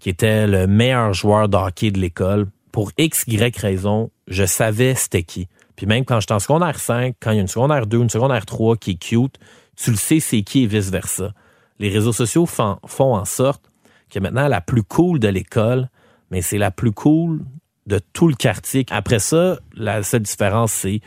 [0.00, 2.46] qui était le meilleur joueur de hockey de l'école.
[2.72, 5.48] Pour X, Y raison, je savais c'était qui.
[5.74, 8.10] Puis même quand j'étais en secondaire 5, quand il y a une secondaire 2, une
[8.10, 9.38] secondaire 3 qui est cute,
[9.76, 11.32] tu le sais c'est qui et vice-versa.
[11.78, 13.62] Les réseaux sociaux font, font en sorte
[14.08, 15.88] que maintenant, la plus cool de l'école,
[16.30, 17.44] mais c'est la plus cool
[17.86, 18.84] de tout le quartier.
[18.90, 21.00] Après ça, la seule différence, c'est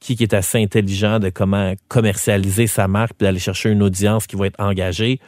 [0.00, 4.26] qui qui est assez intelligent de comment commercialiser sa marque puis d'aller chercher une audience
[4.26, 5.20] qui va être engagée.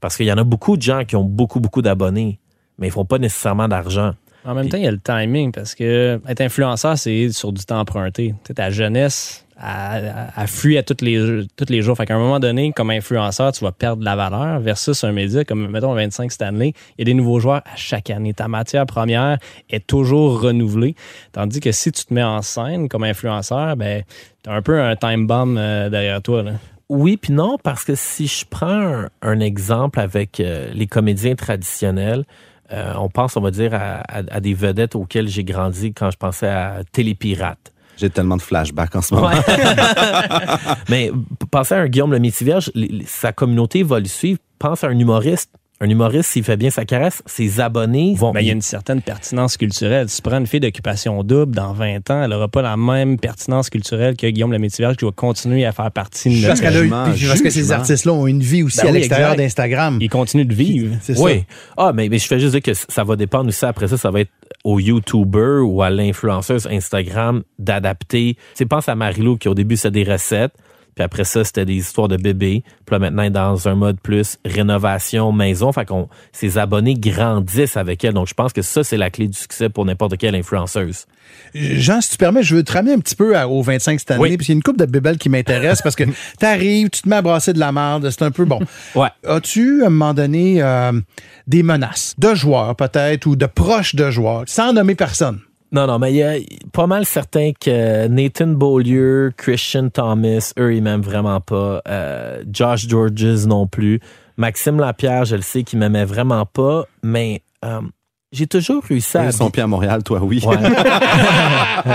[0.00, 2.38] Parce qu'il y en a beaucoup de gens qui ont beaucoup, beaucoup d'abonnés,
[2.78, 4.14] mais ils font pas nécessairement d'argent.
[4.44, 7.64] En même temps, il y a le timing parce que être influenceur, c'est sur du
[7.64, 8.34] temps emprunté.
[8.54, 11.96] Ta jeunesse, elle, elle fuit à tous les, tous les jours.
[11.96, 15.12] Fait qu'à un moment donné, comme influenceur, tu vas perdre de la valeur versus un
[15.12, 16.72] média comme, mettons, 25 Stanley.
[16.98, 18.34] Il y a des nouveaux joueurs à chaque année.
[18.34, 19.38] Ta matière première
[19.70, 20.94] est toujours renouvelée.
[21.32, 24.02] Tandis que si tu te mets en scène comme influenceur, ben,
[24.42, 26.42] tu as un peu un time bomb euh, derrière toi.
[26.42, 26.52] Là.
[26.88, 31.34] Oui, puis non, parce que si je prends un, un exemple avec euh, les comédiens
[31.34, 32.24] traditionnels,
[32.72, 36.10] euh, on pense, on va dire, à, à- à des vedettes auxquelles j'ai grandi quand
[36.10, 37.72] je pensais à Télépirate.
[37.96, 39.30] J'ai tellement de flashbacks en ce moment.
[40.88, 41.10] Mais
[41.50, 42.58] pensez à un Guillaume le Métivier,
[43.06, 44.38] sa communauté va le suivre.
[44.58, 45.50] Pense à un humoriste.
[45.84, 48.32] Un humoriste, s'il fait bien sa caresse, ses abonnés vont...
[48.32, 50.08] Ben, il y a une certaine pertinence culturelle.
[50.08, 53.18] Si tu prends une fille d'occupation double, dans 20 ans, elle n'aura pas la même
[53.18, 56.72] pertinence culturelle que Guillaume Lemaitre qui va continuer à faire partie de Parce, notre...
[56.72, 58.90] qu'elle a eu- Jugement, puis parce que ces artistes-là ont une vie aussi Ben à
[58.92, 59.98] oui, l'extérieur d'Instagram.
[60.00, 60.96] Il continue de vivre.
[61.02, 61.22] C'est ça.
[61.22, 61.44] Oui.
[61.76, 63.66] Ah, mais, mais je fais juste dire que ça va dépendre aussi.
[63.66, 64.30] Après ça, ça va être
[64.64, 68.36] au YouTuber ou à l'influenceuse Instagram d'adapter.
[68.36, 70.52] Tu sais, pense à Marilou qui au début c'était des recettes.
[70.94, 72.62] Puis après ça, c'était des histoires de bébés.
[72.86, 75.72] Puis là, maintenant, dans un mode plus rénovation maison.
[75.72, 78.14] Fait qu'on, ses abonnés grandissent avec elle.
[78.14, 81.06] Donc, je pense que ça, c'est la clé du succès pour n'importe quelle influenceuse.
[81.54, 84.10] Jean, si tu permets, je veux te ramener un petit peu à- au 25 cette
[84.12, 84.36] année, Oui.
[84.36, 86.04] puis il y a une coupe de bébelles qui m'intéresse parce que
[86.38, 88.60] t'arrives, tu te mets à brasser de la merde, c'est un peu bon.
[88.94, 89.08] Ouais.
[89.26, 90.92] As-tu, à un moment donné, euh,
[91.46, 95.40] des menaces de joueurs, peut-être, ou de proches de joueurs, sans nommer personne?
[95.74, 96.36] Non, non, mais il y a
[96.72, 101.82] pas mal certain que Nathan Beaulieu, Christian Thomas, eux, ils m'aiment vraiment pas.
[101.88, 103.98] Euh, Josh Georges non plus.
[104.36, 107.80] Maxime Lapierre, je le sais qu'il m'aimait vraiment pas, mais euh,
[108.30, 109.24] j'ai toujours réussi à...
[109.26, 110.40] Ils sont pieds à Montréal, toi, oui.
[110.46, 110.56] Ouais.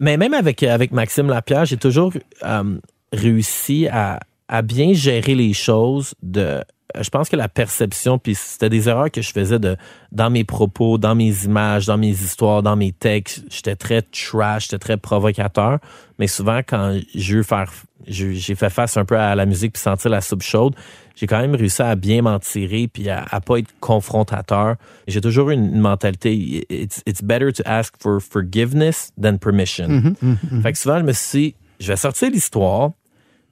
[0.00, 2.14] Mais même avec, avec Maxime Lapierre, j'ai toujours
[2.44, 2.78] euh,
[3.12, 6.62] réussi à, à bien gérer les choses de
[6.98, 9.76] je pense que la perception, puis c'était des erreurs que je faisais de
[10.12, 13.44] dans mes propos, dans mes images, dans mes histoires, dans mes textes.
[13.50, 15.78] J'étais très trash, j'étais très provocateur.
[16.18, 17.70] Mais souvent, quand j'ai eu faire,
[18.06, 20.74] j'ai fait face un peu à la musique puis sentir la soupe chaude,
[21.16, 24.76] j'ai quand même réussi à bien m'en tirer puis à, à pas être confrontateur.
[25.06, 29.88] J'ai toujours eu une, une mentalité, it's, it's better to ask for forgiveness than permission.
[29.88, 32.90] Mhm, Fait que souvent, je me suis dit, je vais sortir l'histoire.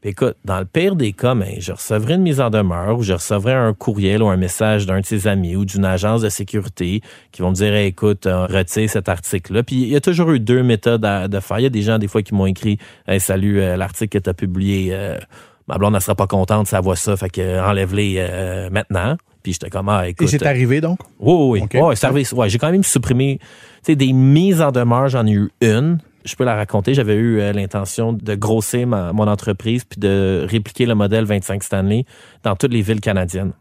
[0.05, 3.15] Écoute, dans le pire des cas, ben, je recevrai une mise en demeure ou je
[3.15, 7.01] recevrai un courriel ou un message d'un de ses amis ou d'une agence de sécurité
[7.33, 9.65] qui vont me dire Hey, écoute, euh, retire cet article-là.
[9.65, 11.59] Puis il y a toujours eu deux méthodes à, de faire.
[11.59, 14.23] Il y a des gens, des fois, qui m'ont écrit Hey, salut, euh, l'article que
[14.23, 15.19] tu as publié, euh,
[15.67, 19.17] ma blonde ne sera pas contente, ça voit ça, fait que euh, enlève-les maintenant.
[19.43, 20.29] Puis j'étais comme Ah, Et écoute.
[20.29, 21.01] c'est arrivé donc?
[21.19, 21.71] Oui, oui, OK.
[21.75, 21.81] oui.
[21.81, 22.25] Ouais, c'est arrivé.
[22.35, 23.47] Ouais, j'ai quand même supprimé, tu
[23.83, 25.99] sais, des mises en demeure, j'en ai eu une.
[26.29, 26.95] Je peux la raconter.
[26.95, 31.63] J'avais eu euh, l'intention de grossir ma- mon entreprise puis de répliquer le modèle 25
[31.63, 32.05] Stanley
[32.43, 33.53] dans toutes les villes canadiennes.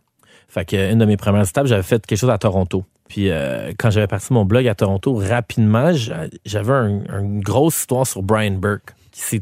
[0.49, 2.83] Fait que une de mes premières étapes, j'avais fait quelque chose à Toronto.
[3.09, 7.79] Puis euh, quand j'avais parti mon blog à Toronto, rapidement, j'a- j'avais un- une grosse
[7.79, 9.41] histoire sur Brian Burke qui s'est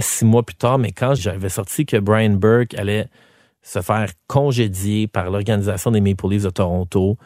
[0.00, 0.78] six mois plus tard.
[0.78, 3.06] Mais quand j'avais sorti que Brian Burke allait
[3.62, 7.16] se faire congédier par l'organisation des Maple Leafs de Toronto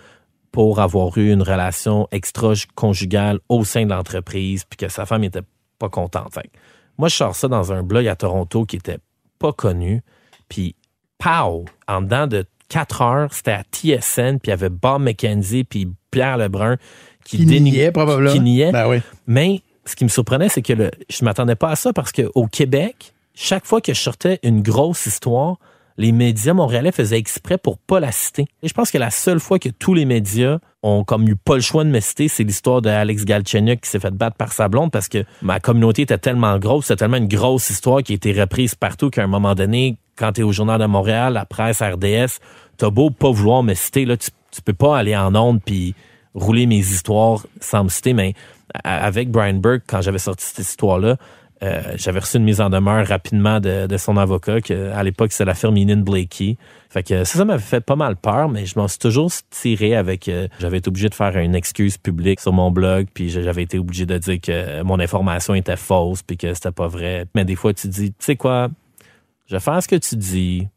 [0.53, 5.43] pour avoir eu une relation extra-conjugale au sein de l'entreprise, puis que sa femme était
[5.79, 6.35] pas contente.
[6.35, 6.51] Fait
[6.97, 8.99] moi, je sors ça dans un blog à Toronto qui était
[9.39, 10.03] pas connu,
[10.49, 10.75] puis
[11.19, 11.65] pow!
[11.87, 15.89] En dedans de quatre heures, c'était à TSN, puis il y avait Bob McKenzie, puis
[16.11, 16.77] Pierre Lebrun
[17.25, 18.33] qui, Qui niait probablement.
[18.33, 18.73] qui niait.
[18.73, 19.01] Ben oui.
[19.27, 22.47] Mais ce qui me surprenait, c'est que le, je m'attendais pas à ça parce qu'au
[22.47, 25.59] Québec, chaque fois que je sortais une grosse histoire,
[25.99, 28.47] les médias montréalais faisaient exprès pour pas la citer.
[28.63, 31.57] Et je pense que la seule fois que tous les médias ont comme eu pas
[31.57, 34.69] le choix de me citer, c'est l'histoire d'Alex Galchenyuk qui s'est fait battre par sa
[34.69, 38.15] blonde parce que ma communauté était tellement grosse, c'était tellement une grosse histoire qui a
[38.15, 41.45] été reprise partout qu'à un moment donné, quand tu es au Journal de Montréal, la
[41.45, 42.39] presse, RDS,
[42.77, 44.31] t'as beau pas vouloir me citer, là, tu,
[44.65, 45.95] peux pas aller en ondes puis
[46.35, 48.35] rouler mes histoires sans me citer, mais
[48.85, 51.17] avec Brian Burke, quand j'avais sorti cette histoire-là,
[51.63, 55.33] euh, j'avais reçu une mise en demeure rapidement de, de son avocat, que à l'époque,
[55.33, 56.57] c'est la firme Inan Blakey.
[56.91, 59.97] Fait que ça, ça m'avait fait pas mal peur, mais je m'en suis toujours tiré
[59.97, 60.29] avec...
[60.29, 63.79] euh, j'avais été obligé de faire une excuse publique sur mon blog, puis j'avais été
[63.79, 67.27] obligé de dire que mon information était fausse, puis que c'était pas vrai.
[67.35, 68.69] Mais des fois, tu dis, tu sais quoi,
[69.47, 70.69] je vais faire ce que tu dis,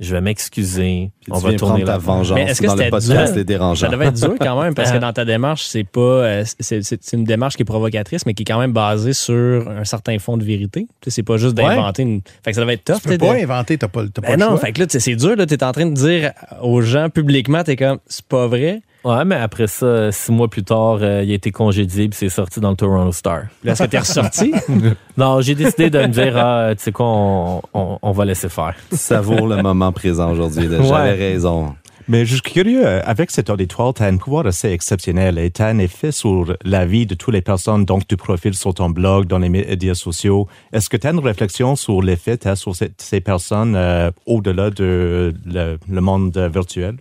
[0.00, 2.66] je vais m'excuser, on tu va viens tourner prendre ta la vengeance Mais est-ce que
[2.66, 3.34] dans le c'était podcast dur?
[3.34, 3.86] des dérangeants.
[3.86, 5.00] Ça devait être dur quand même parce que Ah.
[5.06, 8.46] dans ta démarche, c'est pas euh, c'est une démarche qui est provocatrice, mais qui est
[8.46, 10.86] quand même basée sur un certain fond de vérité.
[11.00, 11.64] Tu sais, c'est pas juste Ouais.
[11.64, 12.22] d'inventer une.
[12.44, 12.96] Fait que ça devait être tough.
[13.02, 14.58] Tu peux tu pas de- inventer, t'as pas, t'as pas Ben le non, choix.
[14.58, 16.32] fait que là, tu sais, c'est dur, là, t'es en train de dire
[16.62, 18.80] aux gens publiquement, t'es comme, c'est pas vrai.
[19.04, 22.28] Ouais, mais après ça, six mois plus tard, euh, il a été congédié puis c'est
[22.28, 23.44] sorti dans le Toronto Star.
[23.64, 24.52] Là, est-ce que t'es ressorti?
[25.16, 28.48] Non, j'ai décidé de me dire, ah, tu sais quoi, on, on, on va laisser
[28.48, 28.74] faire.
[28.92, 30.66] Savoure le moment présent aujourd'hui.
[30.66, 30.82] Ouais.
[30.86, 31.74] J'avais raison.
[32.08, 35.50] Mais je suis curieux, euh, avec cet auditoire, tu as un pouvoir assez exceptionnel et
[35.50, 38.74] tu as un effet sur la vie de toutes les personnes, donc tu profiles sur
[38.74, 40.48] ton blog, dans les médias sociaux.
[40.72, 43.76] Est-ce que tu as une réflexion sur l'effet que tu as sur ces, ces personnes
[43.76, 46.96] euh, au-delà de le, le monde virtuel?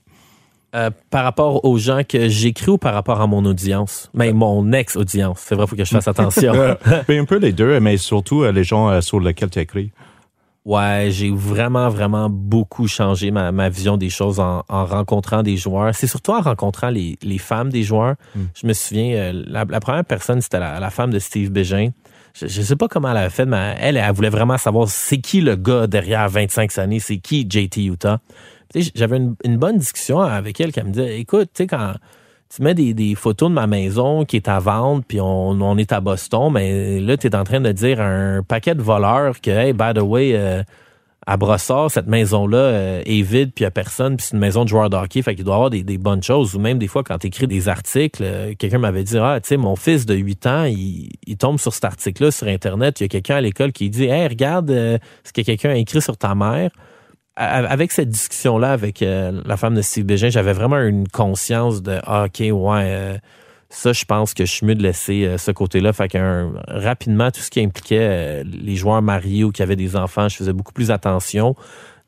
[0.76, 4.12] Euh, par rapport aux gens que j'écris ou par rapport à mon audience?
[4.14, 5.40] Mais mon ex-audience.
[5.40, 6.54] C'est vrai, faut que je fasse attention.
[6.54, 6.76] Euh,
[7.10, 9.92] un peu les deux, mais surtout euh, les gens euh, sur lesquels tu écris.
[10.66, 15.58] Ouais, j'ai vraiment, vraiment beaucoup changé ma, ma vision des choses en, en rencontrant des
[15.58, 15.96] joueurs.
[15.96, 18.16] C'est surtout en rencontrant les, les femmes des joueurs.
[18.54, 21.90] Je me souviens, euh, la, la première personne, c'était la, la femme de Steve Bégin.
[22.36, 25.18] Je, je sais pas comment elle avait fait, mais elle, elle voulait vraiment savoir c'est
[25.18, 28.20] qui le gars derrière 25 années, c'est qui JT Utah.
[28.76, 31.94] J'avais une, bonne discussion avec elle qui me disait, écoute, tu sais, quand
[32.56, 36.02] tu mets des, photos de ma maison qui est à vendre, puis on, est à
[36.02, 39.50] Boston, mais là, tu es en train de dire à un paquet de voleurs que,
[39.50, 40.64] hey, by the way, euh,
[41.26, 44.40] à Brossard, cette maison-là euh, est vide, puis il n'y a personne, puis c'est une
[44.40, 46.56] maison de joueurs de fait qu'il doit y avoir des, bonnes choses.
[46.56, 49.50] Ou même des fois, quand tu écris des articles, euh, quelqu'un m'avait dit, ah, tu
[49.50, 53.06] sais, mon fils de 8 ans, il, tombe sur cet article-là sur Internet, il y
[53.06, 54.70] a quelqu'un à l'école qui dit, hey, regarde
[55.24, 56.72] ce que quelqu'un a écrit sur ta mère
[57.40, 61.98] avec cette discussion-là avec euh, la femme de Steve Bégin, j'avais vraiment une conscience de
[62.04, 63.18] ah, OK, ouais, euh,
[63.70, 65.94] ça, je pense que je suis mieux de laisser euh, ce côté-là.
[65.94, 70.28] Fait qu'un rapidement, tout ce qui impliquait les joueurs mariés ou qui avaient des enfants,
[70.28, 71.56] je faisais beaucoup plus attention.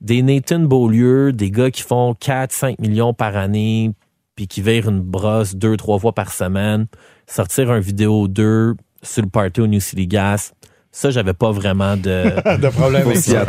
[0.01, 3.91] Des Nathan Beaulieu, des gars qui font 4-5 millions par année,
[4.35, 6.87] puis qui virent une brosse deux, trois fois par semaine,
[7.25, 10.51] sortir un vidéo 2 sur le party au New City Gas.
[10.93, 13.45] Ça, j'avais pas vraiment de, de problème avec ça.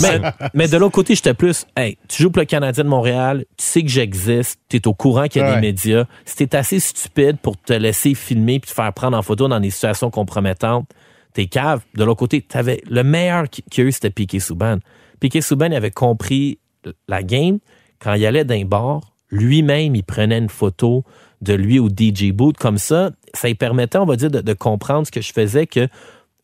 [0.00, 0.20] mais,
[0.54, 3.64] mais de l'autre côté, j'étais plus, hey, tu joues pour le Canadien de Montréal, tu
[3.66, 5.54] sais que j'existe, tu es au courant qu'il y a Ouais.
[5.56, 6.06] des médias.
[6.24, 9.60] Si t'es assez stupide pour te laisser filmer puis te faire prendre en photo dans
[9.60, 10.88] des situations compromettantes,
[11.34, 11.82] t'es cave.
[11.94, 14.78] De l'autre côté, t'avais le meilleur qui- qu'il y a eu, c'était Piqué Souban.
[15.20, 16.58] Piqué Souban il avait compris
[17.08, 17.58] la game.
[17.98, 21.04] quand il allait d'un bar, lui-même, il prenait une photo
[21.42, 22.56] de lui au DJ boot.
[22.56, 25.66] Comme ça, ça lui permettait, on va dire, de, de comprendre ce que je faisais,
[25.66, 25.88] que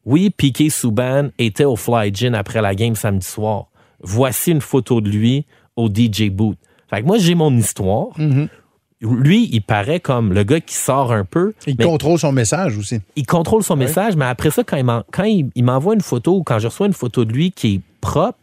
[0.05, 3.67] oui, Piqué Souban était au Fly Gin après la game samedi soir.
[4.03, 6.57] Voici une photo de lui au DJ boot.
[6.91, 8.09] Fait que moi, j'ai mon histoire.
[8.19, 8.49] Mhm.
[9.01, 11.55] Lui, il paraît comme le gars qui sort un peu.
[11.67, 13.01] Il contrôle son message aussi.
[13.17, 16.69] il contrôle son message, mais après ça, quand il m'envoie une photo ou quand je
[16.69, 18.39] reçois une photo de lui qui est propre,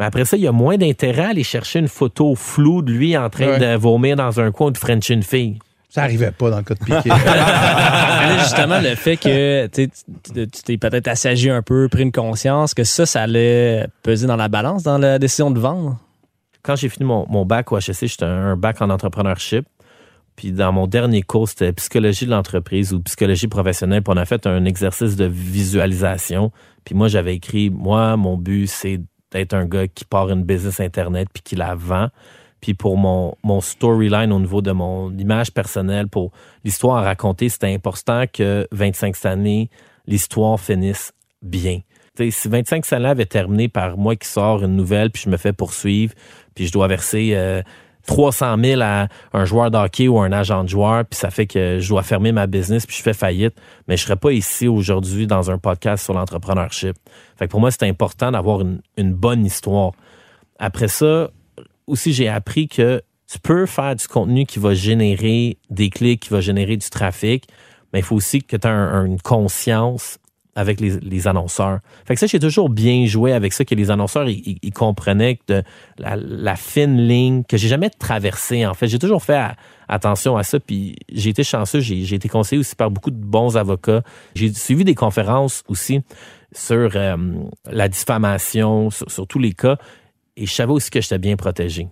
[0.00, 2.92] mais après ça, il y a moins d'intérêt à aller chercher une photo floue de
[2.92, 3.58] lui en train Ouais.
[3.60, 5.58] de vomir dans un coin ou de French une fille.
[5.94, 7.08] Ça arrivait pas dans le cas de Piqué.
[7.08, 9.88] Là, justement, le fait que tu
[10.64, 14.48] t'es peut-être assagi un peu, pris une conscience, que ça, ça allait peser dans la
[14.48, 15.96] balance dans la décision de vendre?
[16.64, 19.66] Quand j'ai fini mon, mon bac au HEC, j'étais un, un bac en entrepreneurship.
[20.34, 24.02] Puis dans mon dernier cours, c'était psychologie de l'entreprise ou psychologie professionnelle.
[24.02, 26.50] Puis on a fait un exercice de visualisation.
[26.84, 30.80] Puis moi, j'avais écrit, moi, mon but, c'est d'être un gars qui part une business
[30.80, 32.08] Internet puis qui la vend.
[32.64, 36.32] Puis pour mon, mon storyline au niveau de mon image personnelle, pour
[36.64, 39.68] l'histoire à raconter, c'était important que 25 cette année,
[40.06, 41.80] l'histoire finisse bien.
[42.16, 45.36] Si 25 cette année avait terminé par moi qui sors une nouvelle, puis je me
[45.36, 46.14] fais poursuivre,
[46.54, 47.60] puis je dois verser euh,
[48.06, 51.46] 300 000 à un joueur de hockey ou un agent de joueur, puis ça fait
[51.46, 54.68] que je dois fermer ma business, puis je fais faillite, mais je serais pas ici
[54.68, 56.96] aujourd'hui dans un podcast sur l'entrepreneurship.
[57.36, 59.92] Fait que pour moi, c'est important d'avoir une bonne histoire.
[60.58, 61.28] Après ça,
[61.86, 66.30] aussi, j'ai appris que tu peux faire du contenu qui va générer des clics, qui
[66.30, 67.46] va générer du trafic,
[67.92, 70.18] mais il faut aussi que tu aies une conscience
[70.56, 71.80] avec les, annonceurs.
[72.04, 75.62] Fait que ça, j'ai toujours bien joué avec ça, que les annonceurs, ils, comprenaient que
[75.98, 78.86] la, fine ligne que j'ai jamais traversée, en fait.
[78.86, 79.40] J'ai toujours fait
[79.88, 83.56] attention à ça, puis j'ai été chanceux, j'ai été conseillé aussi par beaucoup de bons
[83.56, 84.02] avocats.
[84.34, 86.02] J'ai suivi des conférences aussi
[86.52, 87.16] sur euh,
[87.68, 89.76] la diffamation, sur tous les cas,
[90.36, 91.88] et je savais aussi que j'étais bien protégé.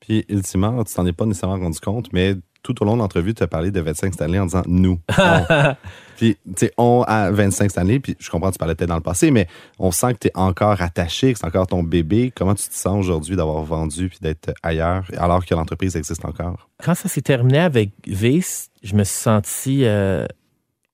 [0.00, 3.34] Puis, ultimement, tu t'en es pas nécessairement rendu compte, mais tout au long de l'entrevue,
[3.34, 4.98] tu as parlé de 25 Stanley en disant nous.
[5.18, 5.74] on.
[6.16, 8.96] puis, tu sais, on à 25 Stanley, puis je comprends que tu parlais peut-être dans
[8.96, 9.46] le passé, mais
[9.78, 12.32] on sent que tu es encore attaché, que c'est encore ton bébé.
[12.34, 16.68] Comment tu te sens aujourd'hui d'avoir vendu puis d'être ailleurs alors que l'entreprise existe encore?
[16.82, 20.26] Quand ça s'est terminé avec Vice, je me suis senti euh,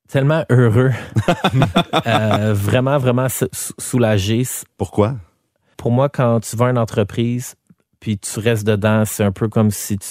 [0.09, 0.93] tellement heureux,
[2.07, 4.43] Euh, vraiment, vraiment sou- sou- soulagé.
[4.77, 5.17] Pourquoi?
[5.81, 7.55] Pour moi, quand tu vas une entreprise,
[8.01, 10.09] puis tu restes dedans, c'est un peu comme si tu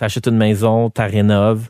[0.00, 1.68] achètes une maison, tu rénoves,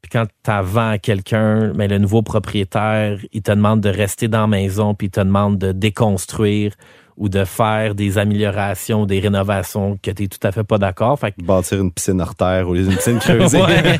[0.00, 4.28] puis quand tu vends à quelqu'un, mais le nouveau propriétaire, il te demande de rester
[4.28, 6.74] dans la maison, puis il te demande de déconstruire
[7.16, 11.18] ou de faire des améliorations, des rénovations que tu n'es tout à fait pas d'accord.
[11.18, 13.60] Fait que Bâtir une piscine terre ou une piscine creusée.
[13.62, 13.98] Ouais.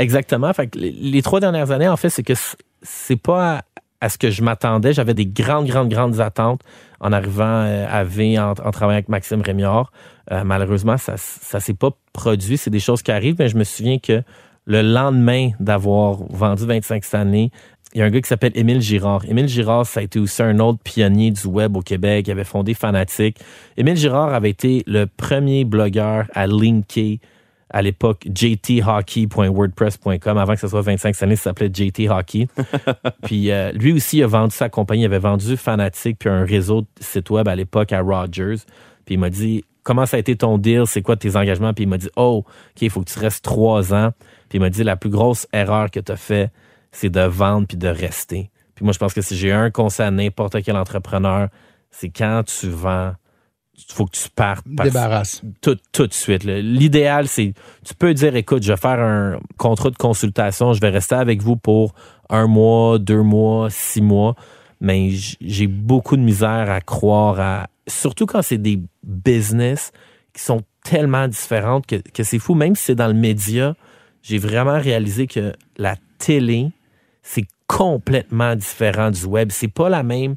[0.00, 0.52] Exactement.
[0.52, 2.34] Fait que les, trois dernières années, en fait, c'est que
[2.82, 3.62] c'est pas
[4.00, 4.92] à, ce que je m'attendais.
[4.92, 6.62] J'avais des grandes, grandes, grandes attentes
[7.00, 9.92] en arrivant euh, à V, en, travaillant avec Maxime Rémiard.
[10.32, 12.56] Euh, malheureusement, ça, ça s'est pas produit.
[12.56, 14.22] C'est des choses qui arrivent, mais je me souviens que
[14.66, 17.50] le lendemain d'avoir vendu 25 cette année,
[17.94, 19.24] il y a un gars qui s'appelle Émile Girard.
[19.26, 22.26] Émile Girard, ça a été aussi un autre pionnier du web au Québec.
[22.28, 23.38] Il avait fondé Fanatic.
[23.76, 27.18] Émile Girard avait été le premier blogueur à linker
[27.70, 32.48] à l'époque jthockey.wordpress.com avant que ce soit 25 cette année, ça s'appelait JT Hockey.
[33.24, 36.82] puis euh, lui aussi a vendu sa compagnie, il avait vendu Fanatic puis un réseau
[36.82, 38.58] de sites web à l'époque à Rogers.
[39.04, 41.74] Puis il m'a dit comment ça a été ton deal, c'est quoi tes engagements?
[41.74, 44.12] Puis il m'a dit oh, OK, il faut que tu restes trois ans.
[44.48, 46.50] Puis il m'a dit la plus grosse erreur que tu as fait,
[46.92, 48.50] c'est de vendre puis de rester.
[48.76, 51.48] Puis moi je pense que si j'ai un conseil à n'importe quel entrepreneur,
[51.90, 53.14] c'est quand tu vends,
[53.88, 55.42] faut que tu partes Débarrasse.
[55.60, 56.44] tout, tout de suite.
[56.44, 60.90] L'idéal, c'est, tu peux dire, écoute, je vais faire un contrat de consultation, je vais
[60.90, 61.94] rester avec vous pour
[62.30, 64.34] un mois, deux mois, six mois,
[64.80, 65.10] mais
[65.40, 69.92] j'ai beaucoup de misère à croire à, surtout quand c'est des business
[70.32, 72.54] qui sont tellement différentes que, que c'est fou.
[72.54, 73.74] Même si c'est dans le média,
[74.22, 76.70] j'ai vraiment réalisé que la télé,
[77.22, 79.50] c'est complètement différent du web.
[79.50, 80.34] C'est pas la même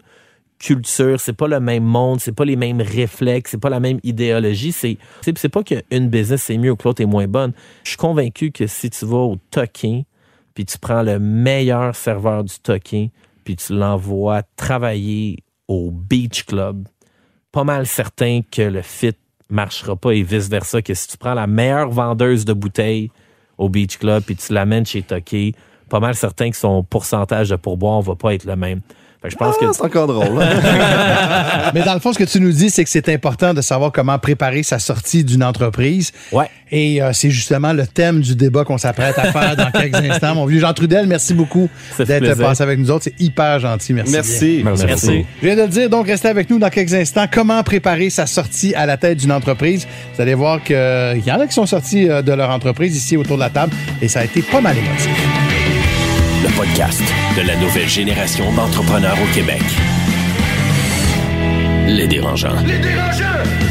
[0.59, 3.99] culture, c'est pas le même monde, c'est pas les mêmes réflexes, c'est pas la même
[4.03, 4.71] idéologie.
[4.71, 7.53] C'est c'est pas qu'une business c'est mieux ou que l'autre est moins bonne.
[7.83, 10.03] Je suis convaincu que si tu vas au toquin,
[10.53, 13.07] puis tu prends le meilleur serveur du toquin,
[13.45, 16.87] puis tu l'envoies travailler au beach club,
[17.51, 19.15] pas mal certain que le fit
[19.49, 20.81] marchera pas et vice versa.
[20.81, 23.11] Que si tu prends la meilleure vendeuse de bouteilles
[23.57, 25.53] au beach club puis tu l'amènes chez Toqué,
[25.89, 28.81] pas mal certain que son pourcentage de pourboire va pas être le même.
[29.21, 30.41] Fait que je pense que Ah, c'est encore drôle.
[30.41, 31.71] hein?
[31.73, 33.91] Mais dans le fond, ce que tu nous dis, c'est que c'est important de savoir
[33.91, 36.13] comment préparer sa sortie d'une entreprise.
[36.31, 36.49] Ouais.
[36.71, 40.35] Et euh, c'est justement le thème du débat qu'on s'apprête à faire dans quelques instants.
[40.35, 43.05] Mon vieux Jean Trudel, merci beaucoup d'être passé avec nous autres.
[43.05, 43.91] C'est hyper gentil.
[43.93, 44.11] Merci.
[44.63, 44.63] bien.
[44.63, 44.85] Merci.
[44.85, 45.25] Merci.
[45.41, 47.25] Je viens de le dire, donc restez avec nous dans quelques instants.
[47.29, 49.85] Comment préparer sa sortie à la tête d'une entreprise?
[50.15, 50.75] Vous allez voir qu'il
[51.25, 53.73] y en a qui sont sortis euh, de leur entreprise ici autour de la table
[54.01, 55.68] et ça a été pas mal émotif.
[56.41, 57.01] Le podcast
[57.35, 59.61] de la nouvelle génération d'entrepreneurs au Québec.
[61.87, 62.55] Les dérangeants.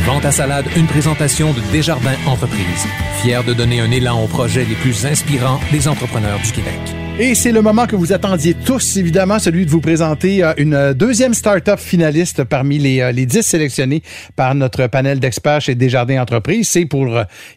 [0.05, 2.87] Vente à salade, une présentation de Desjardins Entreprises.
[3.23, 6.98] Fier de donner un élan aux projets les plus inspirants des entrepreneurs du Québec.
[7.21, 10.75] Et c'est le moment que vous attendiez tous, évidemment, celui de vous présenter euh, une
[10.75, 14.05] euh, deuxième start-up finaliste parmi les, euh, les 10 sélectionnés
[14.37, 16.69] par notre panel d'experts chez Desjardins Entreprises.
[16.69, 17.09] C'est pour,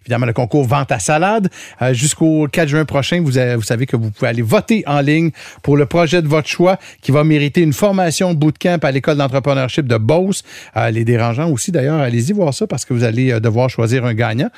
[0.03, 1.49] évidemment, le concours Vente à salade.
[1.91, 5.29] Jusqu'au 4 juin prochain, vous, avez- vous savez que vous pouvez aller voter en ligne
[5.61, 9.85] pour le projet de votre choix qui va mériter une formation bootcamp à l'École d'entrepreneurship
[9.85, 10.43] de Beauce.
[10.91, 14.49] Les dérangeants aussi, d'ailleurs, allez-y voir ça parce que vous allez devoir choisir un gagnant.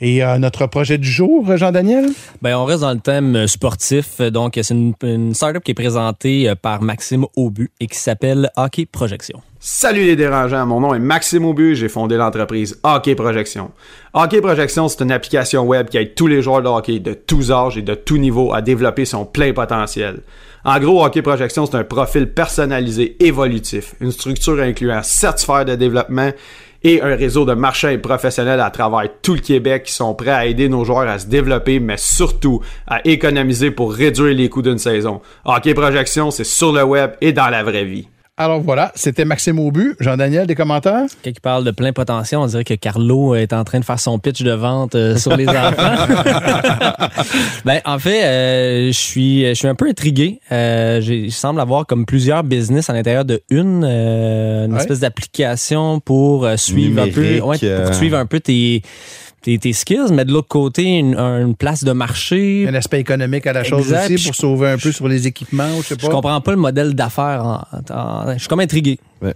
[0.00, 2.06] Et notre projet du jour, Jean-Daniel?
[2.42, 4.06] Ben, on reste dans le thème sportif.
[4.20, 8.50] Euh, Donc, c'est une, startup qui est présentée euh, par Maxime Aubu et qui s'appelle
[8.56, 9.42] Hockey Projection.
[9.60, 13.72] Salut les dérangeants, mon nom est Maxime Aubu, j'ai fondé l'entreprise Hockey Projection.
[14.14, 17.52] Hockey Projection, c'est une application web qui aide tous les joueurs de hockey de tous
[17.52, 20.20] âges et de tous niveaux à développer son plein potentiel.
[20.64, 25.74] En gros, Hockey Projection, c'est un profil personnalisé évolutif, une structure incluant 7 sphères de
[25.74, 26.30] développement
[26.88, 30.30] et un réseau de marchands et professionnels à travers tout le Québec qui sont prêts
[30.30, 34.62] à aider nos joueurs à se développer, mais surtout à économiser pour réduire les coûts
[34.62, 35.20] d'une saison.
[35.44, 38.08] Hockey Projection, c'est sur le web et dans la vraie vie.
[38.40, 39.96] Alors voilà, c'était Maxime Aubu.
[39.98, 41.06] Jean-Daniel, des commentaires?
[41.24, 43.98] Quand il parle de plein potentiel, on dirait que Carlo est en train de faire
[43.98, 45.96] son pitch de vente euh, sur les enfants.
[47.64, 50.38] ben, en fait, euh, je suis je suis un peu intrigué.
[50.52, 54.78] Euh, j'ai- il semble avoir comme plusieurs business à l'intérieur de une, euh, une Ouais.
[54.80, 58.82] espèce d'application pour suivre un peu, ouais, pour suivre un peu tes
[59.42, 62.66] tes, tes skills, mais de l'autre côté, une, une place de marché.
[62.68, 64.10] Un aspect économique à la chose Exact.
[64.12, 66.06] aussi pour sauver un peu sur les équipements ou je sais pas.
[66.06, 67.44] Je comprends pas le modèle d'affaires.
[67.44, 68.98] En, en- je suis comme intrigué.
[69.20, 69.34] Ouais.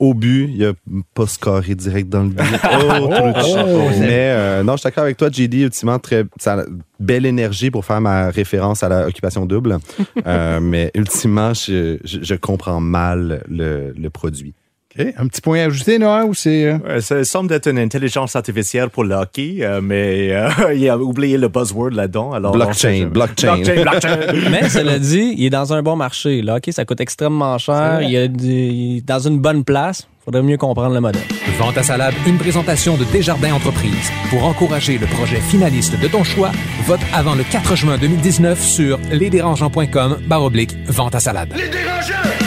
[0.00, 0.72] Au but, il a
[1.14, 2.38] pas scoré direct dans le but.
[2.72, 3.36] Oh, truc.
[3.38, 3.90] oh.
[4.00, 5.54] Mais euh, non, je suis d'accord avec toi, JD.
[5.54, 6.64] Ultimement, très ça
[6.98, 9.78] belle énergie pour faire ma référence à l'occupation double.
[10.26, 14.54] Euh, mais ultimement, je, je, je comprends mal le, le produit.
[14.98, 15.06] OK.
[15.16, 16.64] Un petit point à ajouter, Noah, ou c'est.
[16.64, 20.88] euh, Euh, Ça semble être une intelligence artificielle pour le hockey, euh, mais euh, il
[20.88, 22.32] a oublié le buzzword là-dedans.
[22.32, 23.58] alors Blockchain, blockchain.
[23.58, 24.18] blockchain, blockchain.
[24.50, 26.42] Mais cela dit, il est dans un bon marché.
[26.42, 28.00] Là, OK, ça coûte extrêmement cher.
[28.02, 30.08] Il, est il est dans une bonne place.
[30.24, 31.22] faudrait mieux comprendre le modèle.
[31.58, 34.10] Vente à salade, une présentation de Desjardins Entreprises.
[34.30, 36.50] Pour encourager le projet finaliste de ton choix,
[36.86, 41.50] vote avant le 4 juin 2019 sur lesdérangeants.com baroblique vente à salade.
[41.56, 42.39] Les dérangeants.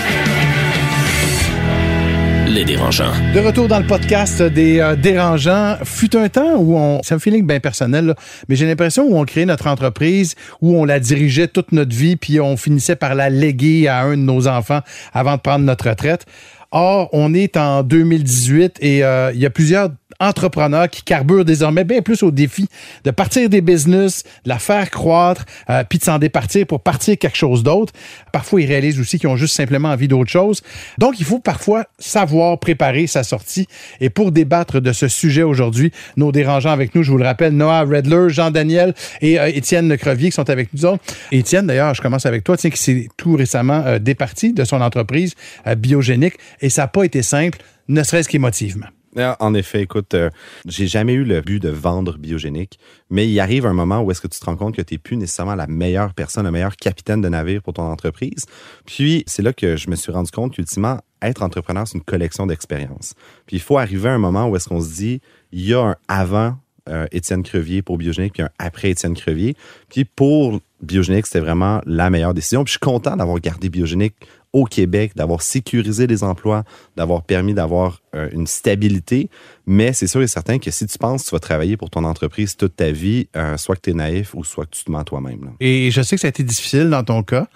[3.34, 7.20] De retour dans le podcast des euh, dérangeants, fut un temps où on, c'est un
[7.20, 8.14] feeling bien personnel,
[8.48, 12.16] mais j'ai l'impression où on créait notre entreprise, où on la dirigeait toute notre vie,
[12.16, 14.82] puis on finissait par la léguer à un de nos enfants
[15.14, 16.28] avant de prendre notre retraite.
[16.70, 21.84] Or, on est en 2018 et euh, il y a plusieurs entrepreneurs qui carburent désormais
[21.84, 22.68] bien plus au défi
[23.04, 27.18] de partir des business, de la faire croître, euh, puis de s'en départir pour partir
[27.18, 27.94] quelque chose d'autre.
[28.32, 30.62] Parfois, ils réalisent aussi qu'ils ont juste simplement envie d'autre chose.
[30.98, 33.68] Donc, il faut parfois savoir préparer sa sortie.
[34.00, 37.54] Et pour débattre de ce sujet aujourd'hui, nos dérangeants avec nous, je vous le rappelle,
[37.54, 41.04] Noah Redler, Jean-Daniel et euh, Étienne Crevier qui sont avec nous autres.
[41.32, 44.82] Étienne, d'ailleurs, je commence avec toi, tiens, qui s'est tout récemment euh, départi de son
[44.82, 45.36] entreprise
[45.68, 48.88] euh, biogénique et ça n'a pas été simple, ne serait-ce qu'émotivement.
[49.18, 50.30] En effet, écoute, euh,
[50.66, 54.22] j'ai jamais eu le but de vendre biogénique, mais il arrive un moment où est-ce
[54.22, 56.76] que tu te rends compte que tu n'es plus nécessairement la meilleure personne, le meilleur
[56.76, 58.46] capitaine de navire pour ton entreprise.
[58.86, 62.48] Puis c'est là que je me suis rendu compte qu'ultimement, être entrepreneur, c'est une collection
[62.48, 63.14] d'expériences.
[63.46, 65.22] Puis il faut arriver à un moment où est-ce qu'on se dit,
[65.52, 66.58] il y a un avant
[66.90, 69.56] euh, Étienne Crevier pour Biogénique, puis un après Étienne Crevier.
[69.90, 72.64] Puis pour Biogénique, c'était vraiment la meilleure décision.
[72.64, 74.16] Puis je suis content d'avoir gardé Biogénique
[74.54, 76.64] au Québec, d'avoir sécurisé les emplois,
[76.96, 79.30] d'avoir permis d'avoir euh, une stabilité.
[79.66, 82.04] Mais c'est sûr et certain que si tu penses que tu vas travailler pour ton
[82.04, 84.92] entreprise toute ta vie, euh, soit que tu es naïf ou soit que tu te
[84.92, 85.52] mens toi-même.
[85.60, 87.48] Et je sais que ça a été difficile dans ton cas.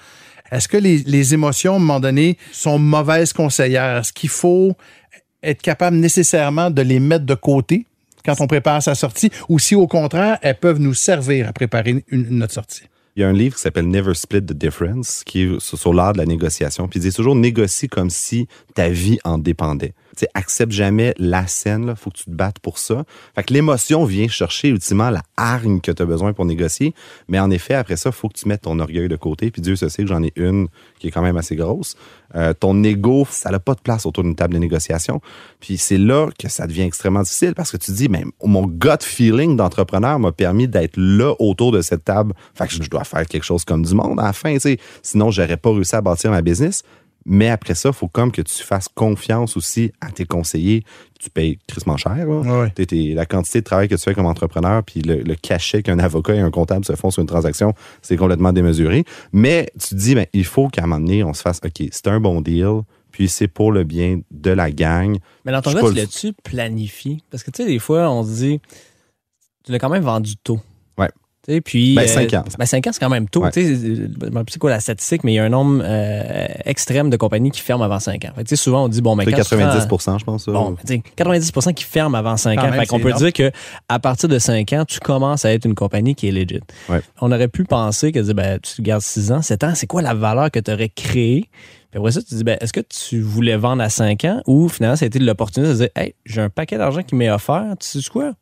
[0.51, 3.97] Est-ce que les, émotions, à un moment donné, sont mauvaises conseillères?
[3.97, 4.75] Est-ce qu'il faut
[5.43, 7.85] être capable nécessairement de les mettre de côté
[8.25, 9.29] quand on prépare sa sortie?
[9.49, 12.83] Ou si au contraire, elles peuvent nous servir à préparer notre sortie?
[13.17, 16.13] Il y a un livre qui s'appelle Never Split the Difference, qui est sur, l'art
[16.13, 16.87] de la négociation.
[16.87, 19.95] Puis il dit toujours négocie comme si ta vie en dépendait.
[20.17, 21.95] Tu sais, accepte jamais la scène, là.
[21.95, 23.03] Faut que tu te battes pour ça.
[23.35, 26.93] Fait que l'émotion vient chercher ultimement la hargne que tu as besoin pour négocier.
[27.27, 29.51] Mais en effet, après ça, faut que tu mettes ton orgueil de côté.
[29.51, 30.67] Puis Dieu se sait que j'en ai une
[30.99, 31.95] qui est quand même assez grosse.
[32.35, 35.21] Euh, ton ego, ça n'a pas de place autour d'une table de négociation.
[35.59, 39.01] Puis c'est là que ça devient extrêmement difficile parce que tu dis, mais mon gut
[39.01, 42.33] feeling d'entrepreneur m'a permis d'être là autour de cette table.
[42.55, 44.77] Fait que je dois faire quelque chose comme du monde à la fin, tu sais.
[45.01, 46.83] Sinon, j'aurais pas réussi à bâtir ma business.
[47.29, 50.83] Mais après ça, il faut comme que tu fasses confiance aussi à tes conseillers.
[51.19, 52.15] Tu payes tristement cher.
[52.15, 52.41] là.
[52.73, 55.99] T'es- la quantité de travail que tu fais comme entrepreneur, puis le, le cachet qu'un
[55.99, 59.03] avocat et un comptable se font sur une transaction, c'est complètement démesuré.
[59.33, 61.83] Mais tu te dis, ben, il faut qu'à un moment donné, on se fasse, OK,
[61.91, 65.17] c'est un bon deal, puis c'est pour le bien de la gang.
[65.43, 67.17] Mais dans ton cas, tu l'as-tu planifié?
[67.29, 68.61] Parce que, tu sais, des fois, on se dit,
[69.65, 70.61] tu l'as quand même vendu tôt.
[71.63, 71.95] Puis.
[71.95, 72.43] Ben, cinq ans.
[72.59, 73.41] Ben, 5 ans, c'est quand même tôt.
[73.43, 73.51] Ouais.
[73.55, 77.51] Euh, c'est quoi la statistique, mais il y a un nombre euh, extrême de compagnies
[77.51, 78.29] qui ferment avant 5 ans.
[78.35, 80.43] Fait que, tu sais, souvent, on dit, bon, ben, tu 90 prends- je pense.
[80.45, 80.51] ça.
[80.51, 82.71] Bon, tu sais, 90% qui ferment avant 5 Quand ans.
[82.71, 83.23] même, fait qu'on peut énorme.
[83.23, 83.51] dire que
[83.87, 86.59] à partir de 5 ans, tu commences à être une compagnie qui est legit.
[86.89, 86.99] Ouais.
[87.21, 90.13] On aurait pu penser que ben, tu gardes 6 ans, 7 ans, c'est quoi la
[90.13, 91.45] valeur que tu aurais créée?
[91.91, 94.41] Puis après ça, tu te dis, ben, est-ce que tu voulais vendre à 5 ans
[94.47, 97.29] ou finalement, ça a été l'opportunité de dire, hey, j'ai un paquet d'argent qui m'est
[97.31, 98.33] offert, tu sais quoi?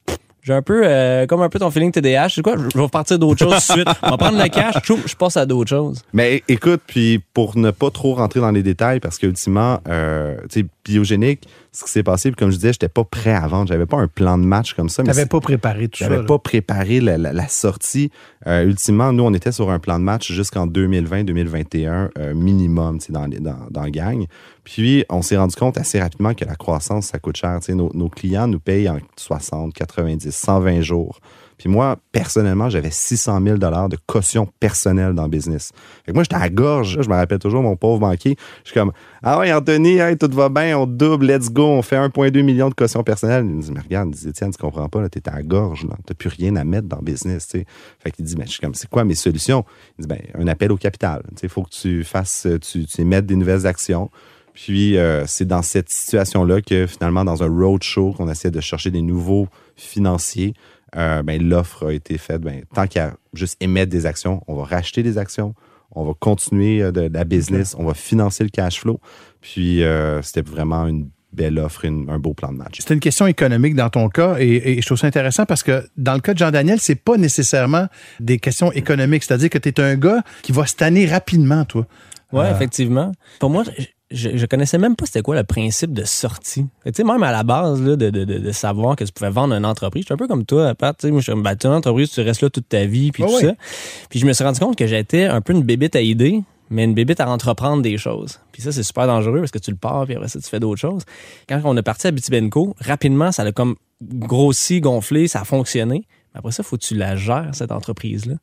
[0.46, 2.56] J'ai un peu, euh, comme un peu ton feeling TDAH, tu sais quoi?
[2.56, 3.88] Je vais partir d'autre chose tout de suite.
[4.04, 6.04] On va prendre le cash, tchou, je passe à d'autres choses.
[6.14, 10.62] Mais écoute, puis pour ne pas trop rentrer dans les détails, parce qu'ultimement, euh, tu
[10.62, 13.68] sais, biogénique, ce qui s'est passé, puis comme je disais, j'étais pas prêt à vendre.
[13.70, 15.02] J'avais pas un plan de match comme ça.
[15.02, 16.08] mais T'avais c'est- pas préparé tout ça.
[16.08, 18.12] J'avais pas préparé la, la- la sortie.
[18.46, 23.08] Euh, ultimement, nous, on était sur un plan de match jusqu'en 2020-2021 euh, minimum tu
[23.08, 24.26] sais, dans, dans, dans la gang.
[24.66, 27.60] Puis, on s'est rendu compte assez rapidement que la croissance, ça coûte cher.
[27.70, 31.20] Nos, nos clients nous payent en 60, 90, 120 jours.
[31.58, 35.72] Puis moi, personnellement, j'avais 600 000 de caution personnelle dans le business.
[36.06, 36.98] Fait que moi, j'étais à gorge.
[37.02, 38.36] Je me rappelle toujours, mon pauvre banquier.
[38.64, 38.92] Je suis comme,
[39.24, 42.68] ah ouais, Anthony, hey, tout va bien, on double, let's go, on fait 1,2 million
[42.68, 43.46] de caution personnelle.
[43.46, 45.88] Il me dit, mais regarde, il dit, Étienne, tu comprends pas, t'es à la gorge.
[46.06, 47.66] T'as plus rien à mettre dans le business, tu sais.
[48.00, 49.64] Fait qu'il dit, mais je suis comme, c'est quoi mes solutions?
[49.98, 51.24] Il dit, ben, un appel au capital.
[51.42, 54.10] Il faut que tu fasses, tu, tu émettes des nouvelles actions.
[54.56, 58.90] Puis, euh, c'est dans cette situation-là que finalement, dans un roadshow, qu'on essaie de chercher
[58.90, 60.54] des nouveaux financiers,
[60.96, 62.42] euh, ben, l'offre a été faite.
[62.42, 65.54] Ben, tant qu'à juste émettre des actions, on va racheter des actions,
[65.92, 69.00] on va continuer euh, de, de la business, on va financer le cash flow.
[69.42, 72.78] Puis, euh, c'était vraiment une belle offre, une- un beau plan de match.
[72.80, 75.86] C'est une question économique dans ton cas et, et je trouve ça intéressant parce que
[75.98, 77.88] dans le cas de Jean-Daniel, c'est pas nécessairement
[78.22, 79.24] des questions économiques.
[79.24, 81.86] C'est-à-dire que tu es un gars qui va se tanner rapidement, toi.
[82.32, 83.12] Ouais, Euh, effectivement.
[83.40, 83.64] Pour moi,
[84.12, 86.66] je, je connaissais même pas c'était quoi le principe de sortie.
[86.86, 89.56] Tu sais, même à la base là, de, de, de, savoir que tu pouvais vendre
[89.56, 90.96] une entreprise, je suis un peu comme toi, Pat.
[90.98, 93.24] Tu sais, moi, je suis ben, une entreprise, tu restes là toute ta vie, puis
[93.24, 93.54] tout ça.
[94.10, 96.84] Puis je me suis rendu compte que j'étais un peu une bébite à idées, mais
[96.84, 98.40] une bébite à entreprendre des choses.
[98.52, 100.60] Puis ça, c'est super dangereux parce que tu le pars, puis après ça, tu fais
[100.60, 101.04] d'autres choses.
[101.50, 106.06] Quand on est parti à Bitibenco, rapidement, ça a comme grossi, gonflé, ça a fonctionné.
[106.36, 108.36] Après ça, il faut que tu la gères, cette entreprise-là.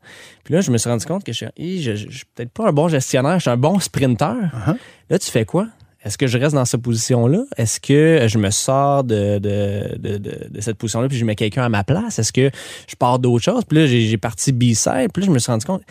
[0.44, 2.50] Puis là, je me suis rendu compte que je suis, je, je, je suis peut-être
[2.50, 4.34] pas un bon gestionnaire, je suis un bon sprinter.
[4.34, 4.76] Uh-huh.
[5.10, 5.68] Là, tu fais quoi?
[6.04, 7.44] Est-ce que je reste dans cette position-là?
[7.56, 11.36] Est-ce que je me sors de, de, de, de, de cette position-là puis je mets
[11.36, 12.18] quelqu'un à ma place?
[12.18, 12.50] Est-ce que
[12.88, 13.64] je pars d'autre chose?
[13.64, 15.10] Puis là, j'ai j'ai parti B-side.
[15.12, 15.82] Puis là, je me suis rendu compte...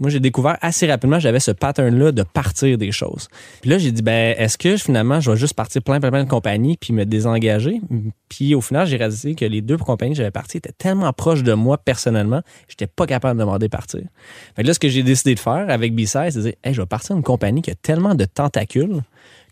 [0.00, 3.28] Moi, j'ai découvert assez rapidement, j'avais ce pattern-là de partir des choses.
[3.60, 6.24] Puis là, j'ai dit, ben, est-ce que finalement, je vais juste partir plein, plein, plein
[6.24, 7.80] de compagnies puis me désengager?
[8.28, 11.42] Puis au final, j'ai réalisé que les deux compagnies que j'avais parties étaient tellement proches
[11.42, 14.00] de moi personnellement, j'étais pas capable de demander partir.
[14.56, 16.72] Fait que là, ce que j'ai décidé de faire avec B-Side, c'est de dire, hey,
[16.72, 19.02] je vais partir d'une compagnie qui a tellement de tentacules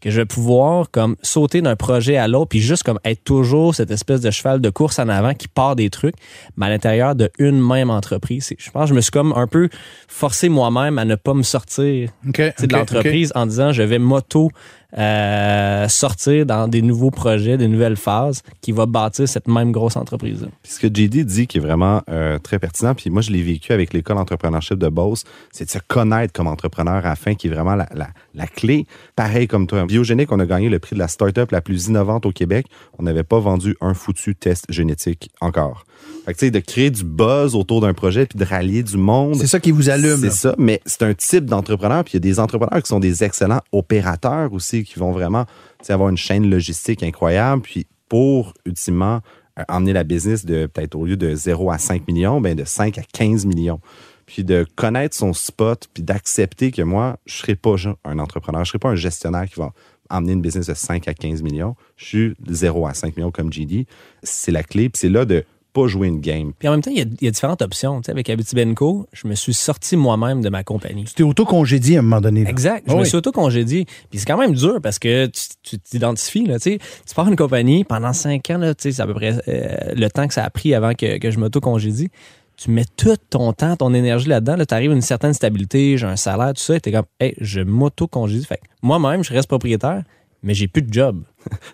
[0.01, 3.75] que je vais pouvoir comme sauter d'un projet à l'autre puis juste comme être toujours
[3.75, 6.15] cette espèce de cheval de course en avant qui part des trucs
[6.57, 9.49] mais à l'intérieur de une même entreprise je pense que je me suis comme un
[9.49, 9.69] peu
[10.07, 14.51] forcé moi-même à ne pas me sortir de l'entreprise en disant je vais m'auto
[14.97, 19.97] euh, sortir dans des nouveaux projets, des nouvelles phases qui va bâtir cette même grosse
[19.97, 20.49] entreprise.
[20.63, 23.43] Puis ce que JD dit qui est vraiment euh, très pertinent, puis moi je l'ai
[23.43, 27.35] vécu avec l'école entrepreneurship de Beauce, c'est de se connaître comme entrepreneur à la fin
[27.35, 28.87] qui est vraiment la, la, la clé.
[29.15, 29.85] Pareil comme toi.
[29.85, 32.67] Biogénique, on a gagné le prix de la start-up la plus innovante au Québec.
[32.99, 35.85] On n'avait pas vendu un foutu test génétique encore.
[36.29, 39.37] Fait que de créer du buzz autour d'un projet puis de rallier du monde.
[39.37, 40.19] C'est ça qui vous allume.
[40.19, 42.05] C'est ça, mais c'est un type d'entrepreneur.
[42.05, 45.47] Puis il y a des entrepreneurs qui sont des excellents opérateurs aussi, qui vont vraiment
[45.89, 47.63] avoir une chaîne logistique incroyable.
[47.63, 49.23] Puis pour, ultimement,
[49.59, 52.65] euh, emmener la business de peut-être au lieu de 0 à 5 millions, ben de
[52.65, 53.81] 5 à 15 millions.
[54.27, 57.75] Puis de connaître son spot, puis d'accepter que moi, je ne serai pas
[58.05, 59.73] un entrepreneur, je ne serai pas un gestionnaire qui va
[60.11, 61.75] emmener une business de 5 à 15 millions.
[61.97, 63.87] Je suis 0 à 5 millions comme GD.
[64.23, 64.91] C'est la clé.
[64.91, 65.45] Puis c'est là de
[65.81, 66.53] pas jouer une game.
[66.59, 68.01] Puis en même temps, il y a, il y a différentes options.
[68.01, 71.05] Tu sais, avec Abitibenco, je me suis sorti moi-même de ma compagnie.
[71.05, 72.45] Tu t'es auto-congédié à un moment donné.
[72.45, 72.51] là.
[72.51, 72.85] Exact.
[72.87, 73.07] Je Ah me oui.
[73.07, 73.85] suis auto-congédié.
[74.11, 76.47] Puis c'est quand même dur parce que tu tu t'identifies.
[76.47, 76.79] Là, tu sais.
[77.07, 79.95] tu pars une compagnie pendant cinq ans, là, tu sais, c'est à peu près euh,
[79.95, 82.09] le temps que ça a pris avant que, que je m'auto-congédie.
[82.57, 84.57] Tu mets tout ton temps, ton énergie là-dedans.
[84.57, 86.75] Là, tu arrives à une certaine stabilité, j'ai un salaire, tout ça.
[86.75, 88.45] Et t'es comme, hey, je m'auto-congédie.
[88.45, 90.03] Fait que moi-même, je reste propriétaire,
[90.43, 91.23] mais j'ai plus de job.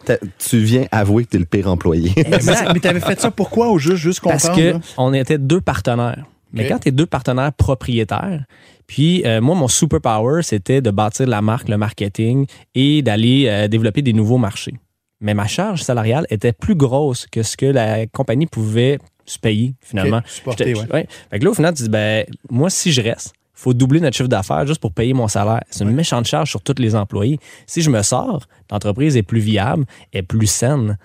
[0.39, 2.13] Tu viens avouer que t'es le pire employé.
[2.17, 2.71] Exact.
[2.73, 4.63] Mais t'avais fait ça pourquoi au juste, juste Parce comprendre?
[4.63, 4.81] que là?
[4.99, 6.25] on était deux partenaires.
[6.53, 8.45] Mais quand tu es deux partenaires propriétaires,
[8.87, 12.47] puis euh, moi, mon superpower, c'était de bâtir la marque, le marketing
[12.77, 14.75] et d'aller euh, développer des nouveaux marchés.
[15.21, 19.75] Mais ma charge salariale était plus grosse que ce que la compagnie pouvait se payer,
[19.81, 20.21] finalement.
[20.27, 20.93] Supporter, ouais.
[20.93, 21.09] ouais.
[21.31, 23.33] Fait que là, au final, tu dis, ben, moi, si je reste,
[23.65, 25.63] faut doubler notre chiffre d'affaires juste pour payer mon salaire.
[25.71, 27.39] C'est une méchante charge sur tous les employés.
[27.67, 30.99] Si je me sors, l'entreprise est plus viable, est plus saine.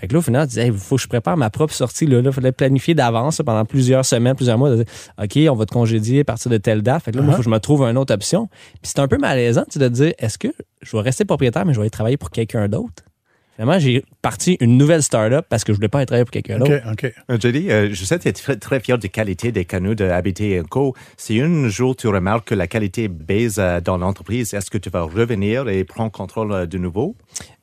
[0.00, 2.06] Fait que là, au final, tu dis, il faut que je prépare ma propre sortie.
[2.06, 4.70] Là, il fallait planifier d'avance pendant plusieurs semaines, plusieurs mois.
[4.70, 4.84] de dire,
[5.22, 7.02] OK, on va te congédier à partir de telle date.
[7.04, 7.32] Fait que là, il Uh-huh.
[7.32, 8.46] faut que je me trouve une autre option.
[8.80, 10.48] Puis c'est un peu malaisant de te dire, est-ce que
[10.82, 13.02] je vais rester propriétaire, mais je vais aller travailler pour quelqu'un d'autre?
[13.54, 16.58] Finalement, j'ai parti une nouvelle start-up parce que je voulais pas aller travailler pour quelqu'un
[16.58, 16.74] d'autre.
[16.90, 17.14] OK, OK.
[17.30, 20.04] Euh, euh, je sais que tu es très, très fier des qualités des canaux de
[20.04, 20.94] Habité Co.
[21.16, 24.90] Si un jour tu remarques que la qualité baisse euh, dans l'entreprise, est-ce que tu
[24.90, 27.14] vas revenir et prendre contrôle euh, de nouveau?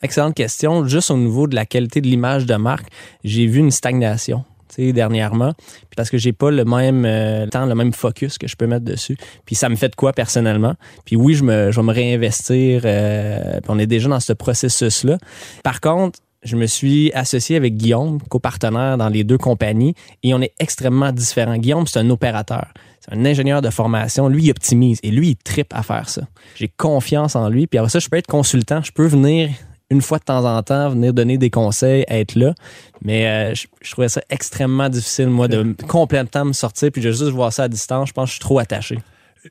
[0.02, 0.88] Excellente question.
[0.88, 2.88] Juste au niveau de la qualité de l'image de marque,
[3.26, 4.46] j'ai vu une stagnation.
[4.78, 8.56] Dernièrement, puis parce que j'ai pas le même euh, temps, le même focus que je
[8.56, 9.18] peux mettre dessus.
[9.46, 10.76] Puis ça me fait de quoi personnellement?
[11.06, 12.82] Puis oui, je me, je vais me réinvestir.
[12.86, 15.18] euh, puis on est déjà dans ce processus-là.
[15.64, 19.94] Par contre, je me suis associé avec Guillaume, copartenaire dans les deux compagnies,
[20.24, 21.58] et on est extrêmement différents.
[21.58, 22.74] Guillaume, c'est un opérateur.
[23.00, 24.28] C'est un ingénieur de formation.
[24.28, 26.22] Lui, il optimise et lui, il tripe à faire ça.
[26.56, 27.68] J'ai confiance en lui.
[27.68, 28.82] Puis après ça, je peux être consultant.
[28.84, 29.50] Je peux venir
[29.92, 32.56] une fois de temps en temps, venir donner des conseils, être là.
[33.04, 37.12] Mais euh, je, je trouvais ça extrêmement difficile, moi, de complètement me sortir puis de
[37.12, 38.08] juste voir ça à distance.
[38.10, 38.98] Je pense que je suis trop attaché.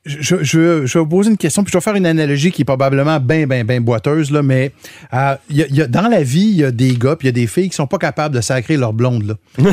[0.04, 2.62] Je, je, je vais vous poser une question, puis je vais faire une analogie qui
[2.62, 4.70] est probablement bien, bien, bien boiteuse, là, mais
[5.12, 7.16] euh, il y a- il y a- dans la vie, il y a des gars
[7.16, 9.24] puis il y a des filles qui sont pas capables de sacrer leur blonde.
[9.24, 9.34] Là.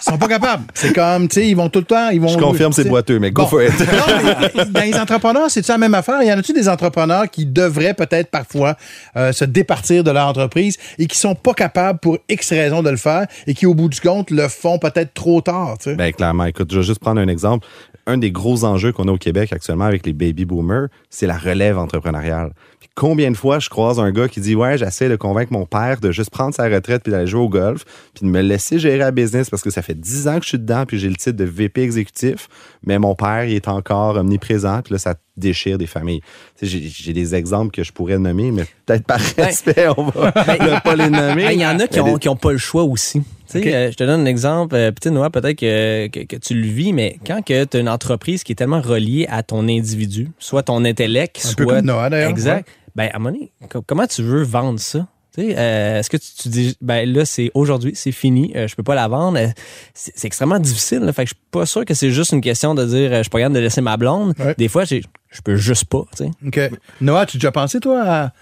[0.00, 0.64] ils sont pas capables.
[0.74, 2.08] C'est comme, tu sais, ils vont tout le temps...
[2.10, 3.70] Ils vont, Je confirme, c'est boiteux, mais go for it.
[3.78, 6.20] Non, mais dans les entrepreneurs, c'est-tu la même affaire?
[6.24, 8.76] Y en a-tu des entrepreneurs qui devraient peut-être parfois
[9.16, 12.90] euh, se départir de leur entreprise et qui sont pas capables pour X raisons de
[12.90, 15.76] le faire et qui, au bout du compte, le font peut-être trop tard?
[15.86, 17.64] Ben, clairement, écoute, je vais juste prendre un exemple.
[18.08, 21.36] Un des gros enjeux qu'on a au Québec actuellement avec les baby boomers, c'est la
[21.36, 22.52] relève entrepreneuriale.
[22.78, 25.66] Puis combien de fois je croise un gars qui dit Ouais, j'essaie de convaincre mon
[25.66, 27.84] père de juste prendre sa retraite puis d'aller jouer au golf,
[28.14, 30.50] puis de me laisser gérer la business parce que ça fait 10 ans que je
[30.50, 32.48] suis dedans, puis j'ai le titre de VP exécutif,
[32.84, 36.20] mais mon père, il est encore omniprésent, puis là, ça déchire des familles.
[36.62, 40.94] J'ai des exemples que je pourrais nommer, mais peut-être par respect, on va ne pas
[40.96, 41.44] les nommer.
[41.46, 43.20] Ben, Il y en a qui Mais ont, des- qui ont pas le choix aussi.
[43.54, 44.74] Euh, je te donne un exemple.
[44.74, 47.88] Euh, Petit Noah, peut-être que, que, que tu le vis, mais quand tu as une
[47.88, 51.56] entreprise qui est tellement reliée à ton individu, soit ton intellect, Un soit.
[51.56, 52.30] peu comme Noah, d'ailleurs.
[52.30, 52.68] Exact.
[52.94, 55.06] Ben, à donné, co- comment tu veux vendre ça?
[55.38, 58.82] Euh, Est-ce que tu, tu dis, ben là, c'est aujourd'hui, c'est fini, euh, je peux
[58.82, 59.38] pas la vendre?
[59.38, 59.48] Euh,
[59.92, 61.00] C'est extrêmement difficile.
[61.00, 61.12] là.
[61.12, 63.28] fait que je suis pas sûr que c'est juste une question de dire, je suis
[63.28, 64.32] pas capable de laisser ma blonde.
[64.38, 64.54] Ouais.
[64.56, 64.96] Des fois, je
[65.44, 66.04] peux juste pas.
[66.46, 66.60] OK.
[67.02, 68.32] Noah, tu as déjà pensé, toi, à,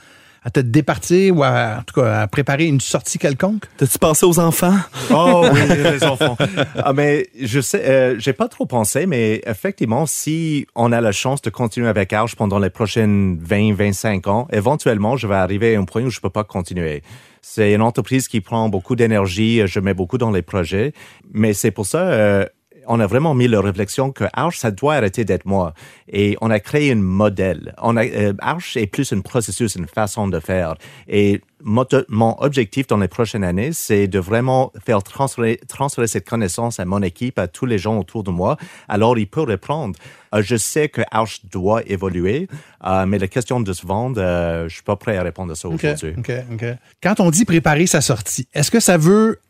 [0.45, 3.64] à te départir ou à, en tout cas, à préparer une sortie quelconque?
[3.78, 4.76] T'as-tu pensé aux enfants?
[5.11, 6.36] Oh oui, les enfants.
[6.76, 11.12] Ah, mais je sais, euh, j'ai pas trop pensé, mais effectivement, si on a la
[11.12, 15.74] chance de continuer avec Arch pendant les prochaines 20, 25 ans, éventuellement, je vais arriver
[15.76, 17.03] à un point où je peux pas continuer.
[17.40, 20.92] C'est une entreprise qui prend beaucoup d'énergie, je mets beaucoup dans les projets,
[21.32, 22.47] mais c'est pour ça, euh,
[22.87, 25.74] on a vraiment mis la réflexion que Arch, ça doit arrêter d'être moi.
[26.09, 27.74] Et on a créé un modèle.
[27.82, 30.74] On a, euh, Arch est plus un processus, une façon de faire.
[31.09, 36.28] Et mon, mon objectif dans les prochaines années, c'est de vraiment faire transférer, transférer cette
[36.28, 38.57] connaissance à mon équipe, à tous les gens autour de moi.
[38.89, 39.99] Alors, ils peuvent reprendre.
[40.35, 42.49] Euh, je sais que Arch doit évoluer,
[42.87, 44.20] euh, mais la question de se vendre,
[44.68, 46.14] je suis pas prêt à répondre à ça OK, aujourd'hui.
[46.18, 46.64] OK, OK.
[47.03, 49.41] Quand on dit préparer sa sortie, est-ce que ça veut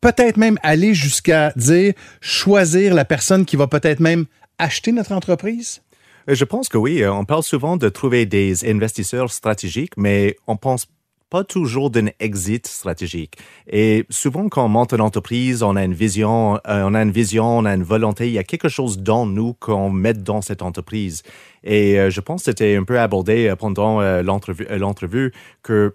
[0.00, 4.26] peut-être même aller jusqu'à dire choisir la personne qui va peut-être même
[4.58, 5.82] acheter notre entreprise?
[6.28, 7.02] Euh, Je pense que oui.
[7.02, 10.86] Euh, On parle souvent de trouver des investisseurs stratégiques, mais on pense
[11.28, 13.36] pas toujours d'un exit stratégique.
[13.68, 17.12] Et souvent, quand on monte une entreprise, on a une vision, euh, on a une
[17.12, 18.26] vision, on a une volonté.
[18.26, 21.22] Il y a quelque chose dans nous qu'on met dans cette entreprise.
[21.62, 25.30] Et je pense que c'était un peu abordé pendant l'entrevue, l'entrevue
[25.62, 25.94] que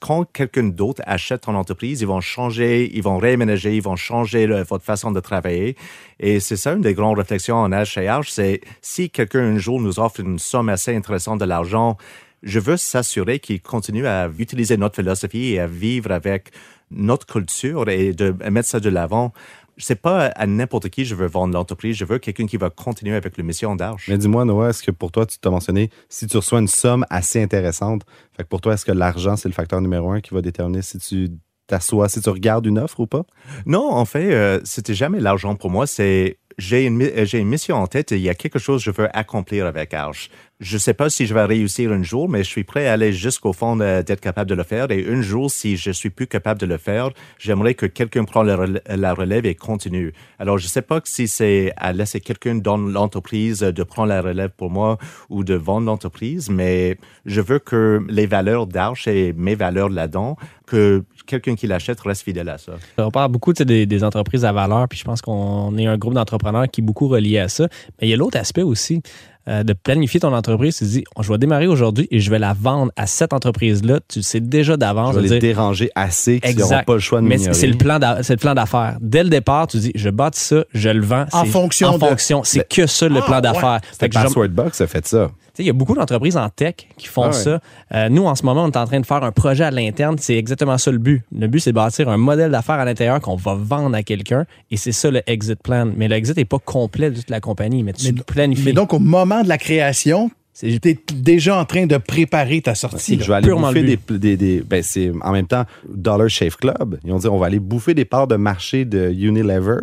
[0.00, 4.46] quand quelqu'un d'autre achète ton entreprise, ils vont changer, ils vont réaménager, ils vont changer
[4.62, 5.76] votre façon de travailler.
[6.20, 7.98] Et c'est ça une des grandes réflexions en Arch,
[8.30, 11.96] c'est si quelqu'un un jour nous offre une somme assez intéressante de l'argent,
[12.42, 16.50] je veux s'assurer qu'il continue à utiliser notre philosophie et à vivre avec
[16.90, 19.32] notre culture et de mettre ça de l'avant.
[19.76, 21.96] C'est pas à n'importe qui je veux vendre l'entreprise.
[21.96, 24.08] Je veux quelqu'un qui va continuer avec le mission d'Arche.
[24.08, 27.04] Mais dis-moi, Noah, est-ce que pour toi, tu t'as mentionné, si tu reçois une somme
[27.10, 28.02] assez intéressante,
[28.36, 30.82] fait que pour toi, est-ce que l'argent, c'est le facteur numéro un qui va déterminer
[30.82, 31.30] si tu
[31.66, 33.24] t'assois, si tu regardes une offre ou pas?
[33.66, 35.86] Non, en fait, euh, c'était jamais l'argent pour moi.
[35.86, 38.84] C'est j'ai une, euh, j'ai une mission en tête et il y a quelque chose
[38.84, 40.30] que je veux accomplir avec Arche.
[40.60, 43.12] Je sais pas si je vais réussir un jour, mais je suis prêt à aller
[43.12, 44.88] jusqu'au fond d'être capable de le faire.
[44.92, 48.46] Et un jour, si je suis plus capable de le faire, j'aimerais que quelqu'un prenne
[48.46, 50.12] la rel- la relève et continue.
[50.38, 54.50] Alors, je sais pas si c'est à laisser quelqu'un dans l'entreprise de prendre la relève
[54.50, 54.96] pour moi
[55.28, 60.36] ou de vendre l'entreprise, mais je veux que les valeurs d'Arche et mes valeurs là-dedans,
[60.68, 62.74] que quelqu'un qui l'achète reste fidèle à ça.
[62.96, 66.14] On parle beaucoup des, des entreprises à valeur, puis je pense qu'on est un groupe
[66.14, 67.68] d'entrepreneurs qui est beaucoup relié à ça.
[68.00, 69.02] Mais il y a l'autre aspect aussi
[69.48, 70.76] euh, de planifier ton entreprise.
[70.78, 74.00] Tu te dis, je vais démarrer aujourd'hui et je vais la vendre à cette entreprise-là.
[74.08, 75.14] Tu le sais déjà d'avance.
[75.14, 77.66] Je vais les dire, déranger assez qu'ils n'auront pas le choix de Mais c'est c'est
[77.66, 78.96] le plan d'a- c'est le plan d'affaires.
[79.00, 81.26] Dès le départ, tu dis je bâtis ça, je le vends.
[81.32, 82.42] En fonction En de- fonction.
[82.44, 83.42] C'est Mais- que ça le Ah, plan ouais.
[83.42, 83.80] d'affaires.
[83.98, 85.30] Fait que Password Box a fait ça.
[85.54, 87.32] Tu sais, il y a beaucoup d'entreprises en tech qui font Ah ouais.
[87.32, 87.60] ça.
[87.94, 90.16] Euh, nous, en ce moment, on est en train de faire un projet à l'interne.
[90.18, 91.22] C'est exactement ça le but.
[91.36, 94.46] Le but, c'est de bâtir un modèle d'affaires à l'intérieur qu'on va vendre à quelqu'un.
[94.72, 95.88] Et c'est ça le exit plan.
[95.96, 98.64] Mais le exit n'est pas complet de toute la compagnie, mais tu Mais- planifies.
[98.64, 102.74] Mais donc, au moment de la création, tu es déjà en train de préparer ta
[102.74, 103.18] sortie.
[103.20, 103.96] Je vais aller purement bouffer
[104.36, 106.98] des- ben c'est en même temps Dollar Shave Club.
[107.04, 109.78] Ils ont dit on va aller bouffer des parts de marché de Unilever,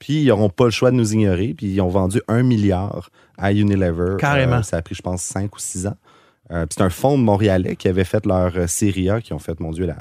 [0.00, 3.10] puis ils n'auront pas le choix de nous ignorer, puis ils ont vendu un milliard
[3.38, 4.16] à Unilever.
[4.18, 4.56] Carrément.
[4.56, 5.96] Euh, ça a pris, je pense, cinq ou six ans.
[6.50, 9.32] Euh, puis c'est un fonds de Montréalais qui avait fait leur euh, série A, qui
[9.32, 9.96] ont fait, mon Dieu, la,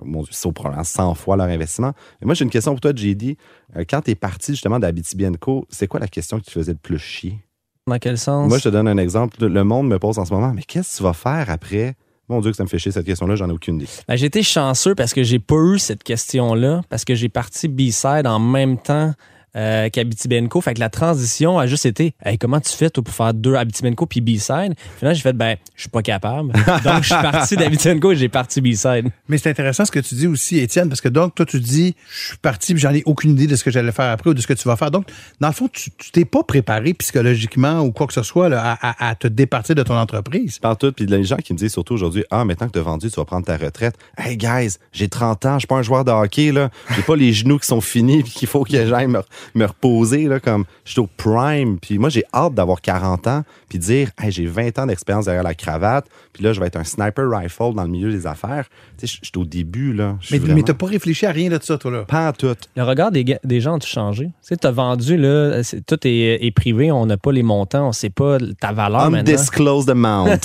[0.00, 1.92] euh, mon Dieu, c'est au probablement 100 fois leur investissement.
[2.20, 3.36] Mais moi, j'ai une question pour toi, JD.
[3.76, 6.72] Euh, quand tu es parti justement d'Abitibi Co, c'est quoi la question qui te faisait
[6.72, 7.38] le plus chier?
[7.86, 8.48] Dans quel sens?
[8.48, 9.44] Moi, je te donne un exemple.
[9.46, 11.94] Le monde me pose en ce moment, mais qu'est-ce que tu vas faire après?
[12.28, 13.88] Mon Dieu, que ça me fait chier cette question-là, j'en ai aucune idée.
[14.08, 17.68] Ben, j'ai été chanceux parce que j'ai pas eu cette question-là, parce que j'ai parti
[17.68, 19.12] B-Side en même temps
[19.56, 20.60] euh, qu'Abitibenco.
[20.60, 23.54] Fait que la transition a juste été hey, comment tu fais toi, pour faire deux
[23.54, 24.74] Abitibenco puis B-Side?
[24.98, 26.52] Finalement, j'ai fait ben, je suis pas capable.
[26.84, 29.08] Donc, je suis parti d'Abitibenco et j'ai parti B-Side.
[29.28, 31.94] Mais c'est intéressant ce que tu dis aussi, Étienne, parce que donc, toi, tu dis,
[32.10, 34.34] je suis parti, puis j'en ai aucune idée de ce que j'allais faire après ou
[34.34, 34.90] de ce que tu vas faire.
[34.90, 35.06] Donc,
[35.40, 38.72] dans le fond, tu tu t'es pas préparé psychologiquement ou quoi que ce soit là,
[38.80, 40.58] à, à- à te départir de ton entreprise.
[40.58, 42.82] Par tout, puis les gens qui me disent surtout aujourd'hui, ah, maintenant que tu as
[42.82, 43.94] vendu, tu vas prendre ta retraite.
[44.18, 46.70] Hey, guys, j'ai 30 ans, je suis pas un joueur de hockey, là.
[46.96, 49.20] J'ai pas les genoux qui sont finis, puis qu'il faut que j'aille me,
[49.54, 51.78] me reposer, là, comme je suis au prime.
[51.80, 55.24] Puis moi, j'ai hâte d'avoir 40 ans, puis de dire, hey, j'ai 20 ans d'expérience
[55.26, 58.26] derrière la cravate, puis là, je vais être un sniper rifle dans le milieu des
[58.26, 58.66] affaires.
[58.98, 60.16] Tu sais, je suis au début, là.
[60.30, 62.04] Mais, t'as pas réfléchi à rien de ça, toi, là?
[62.04, 62.54] Pas en tout.
[62.76, 64.26] Le regard des, gens a changé.
[64.26, 67.92] Tu sais, t'as vendu, là, tout est, est privé, on n'a pas les montants, on
[67.92, 69.32] sait pas ta valeur maintenant.
[69.32, 70.26] Undisclosed amount.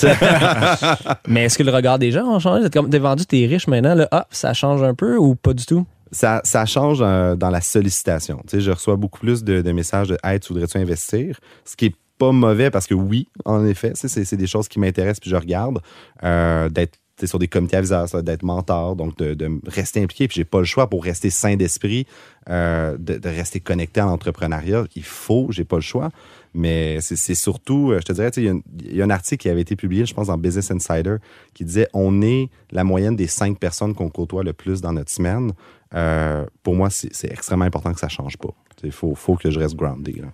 [1.28, 2.64] Mais est-ce que le regard des gens a changé?
[2.64, 5.52] T'es comme- T'es vendu, t'es riche maintenant, là, hop, ça change un peu ou pas
[5.52, 5.86] du tout?
[6.12, 8.42] Ça, ça change euh, dans la sollicitation.
[8.46, 11.38] Tu sais, je reçois beaucoup plus de, de messages de Hey, tu voudrais-tu investir?
[11.64, 15.20] Ce qui est pas mauvais parce que oui, en effet, c'est des choses qui m'intéressent
[15.20, 15.80] puis je regarde.
[16.22, 20.28] Euh, d'être sur des comités aviseurs, d'être mentor, donc de, de rester impliqué.
[20.28, 22.06] Puis j'ai pas le choix pour rester sain d'esprit,
[22.48, 24.84] euh, de, de rester connecté à l'entrepreneuriat.
[24.96, 26.10] Il faut, j'ai pas le choix.
[26.52, 29.48] Mais c'est surtout, euh, je te dirais, il y il y, a un article qui
[29.48, 31.16] avait été publié, je pense, dans Business Insider,
[31.54, 35.10] qui disait on est la moyenne des cinq personnes qu'on côtoie le plus dans notre
[35.10, 35.52] semaine.
[35.94, 38.50] Euh, pour moi, c'est extrêmement important que ça change pas.
[38.82, 40.16] Il faut, que je reste grounded.
[40.16, 40.28] là.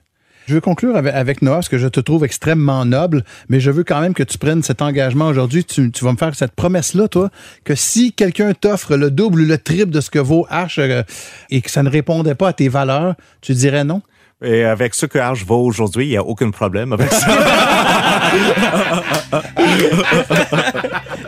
[0.47, 3.73] Je veux conclure avec, avec Noah, parce que je te trouve extrêmement noble, mais je
[3.73, 5.65] veux quand même que tu prennes cet engagement aujourd'hui.
[5.65, 7.31] Tu, tu vas me faire cette promesse-là, toi,
[7.65, 11.03] que si quelqu'un t'offre le double ou le triple de ce que vaut H euh,
[11.51, 14.03] et que ça ne répondait pas à tes valeurs, tu dirais non?
[14.45, 17.27] Et avec ce que Arch vaut aujourd'hui, il n'y a aucun problème avec ça.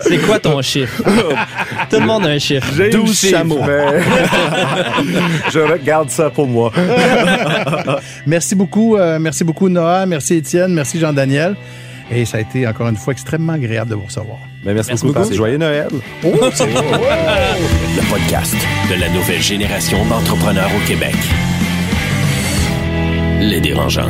[0.03, 1.03] C'est quoi ton chiffre?
[1.89, 2.67] Tout le monde a un chiffre.
[2.77, 3.63] J'ai 12 une chiffre, chameaux.
[3.67, 4.03] mais
[5.51, 6.71] je regarde ça pour moi.
[8.27, 11.57] Merci beaucoup, euh, merci beaucoup Noah, merci Étienne, merci Jean-Daniel.
[12.11, 14.39] Et ça a été encore une fois extrêmement agréable de vous recevoir.
[14.65, 15.33] Ben, merci, Merci beaucoup.
[15.33, 15.89] Joyeux Noël.
[16.23, 18.57] Le podcast
[18.91, 21.15] de la nouvelle génération d'entrepreneurs au Québec.
[23.41, 24.09] Les dérangeants.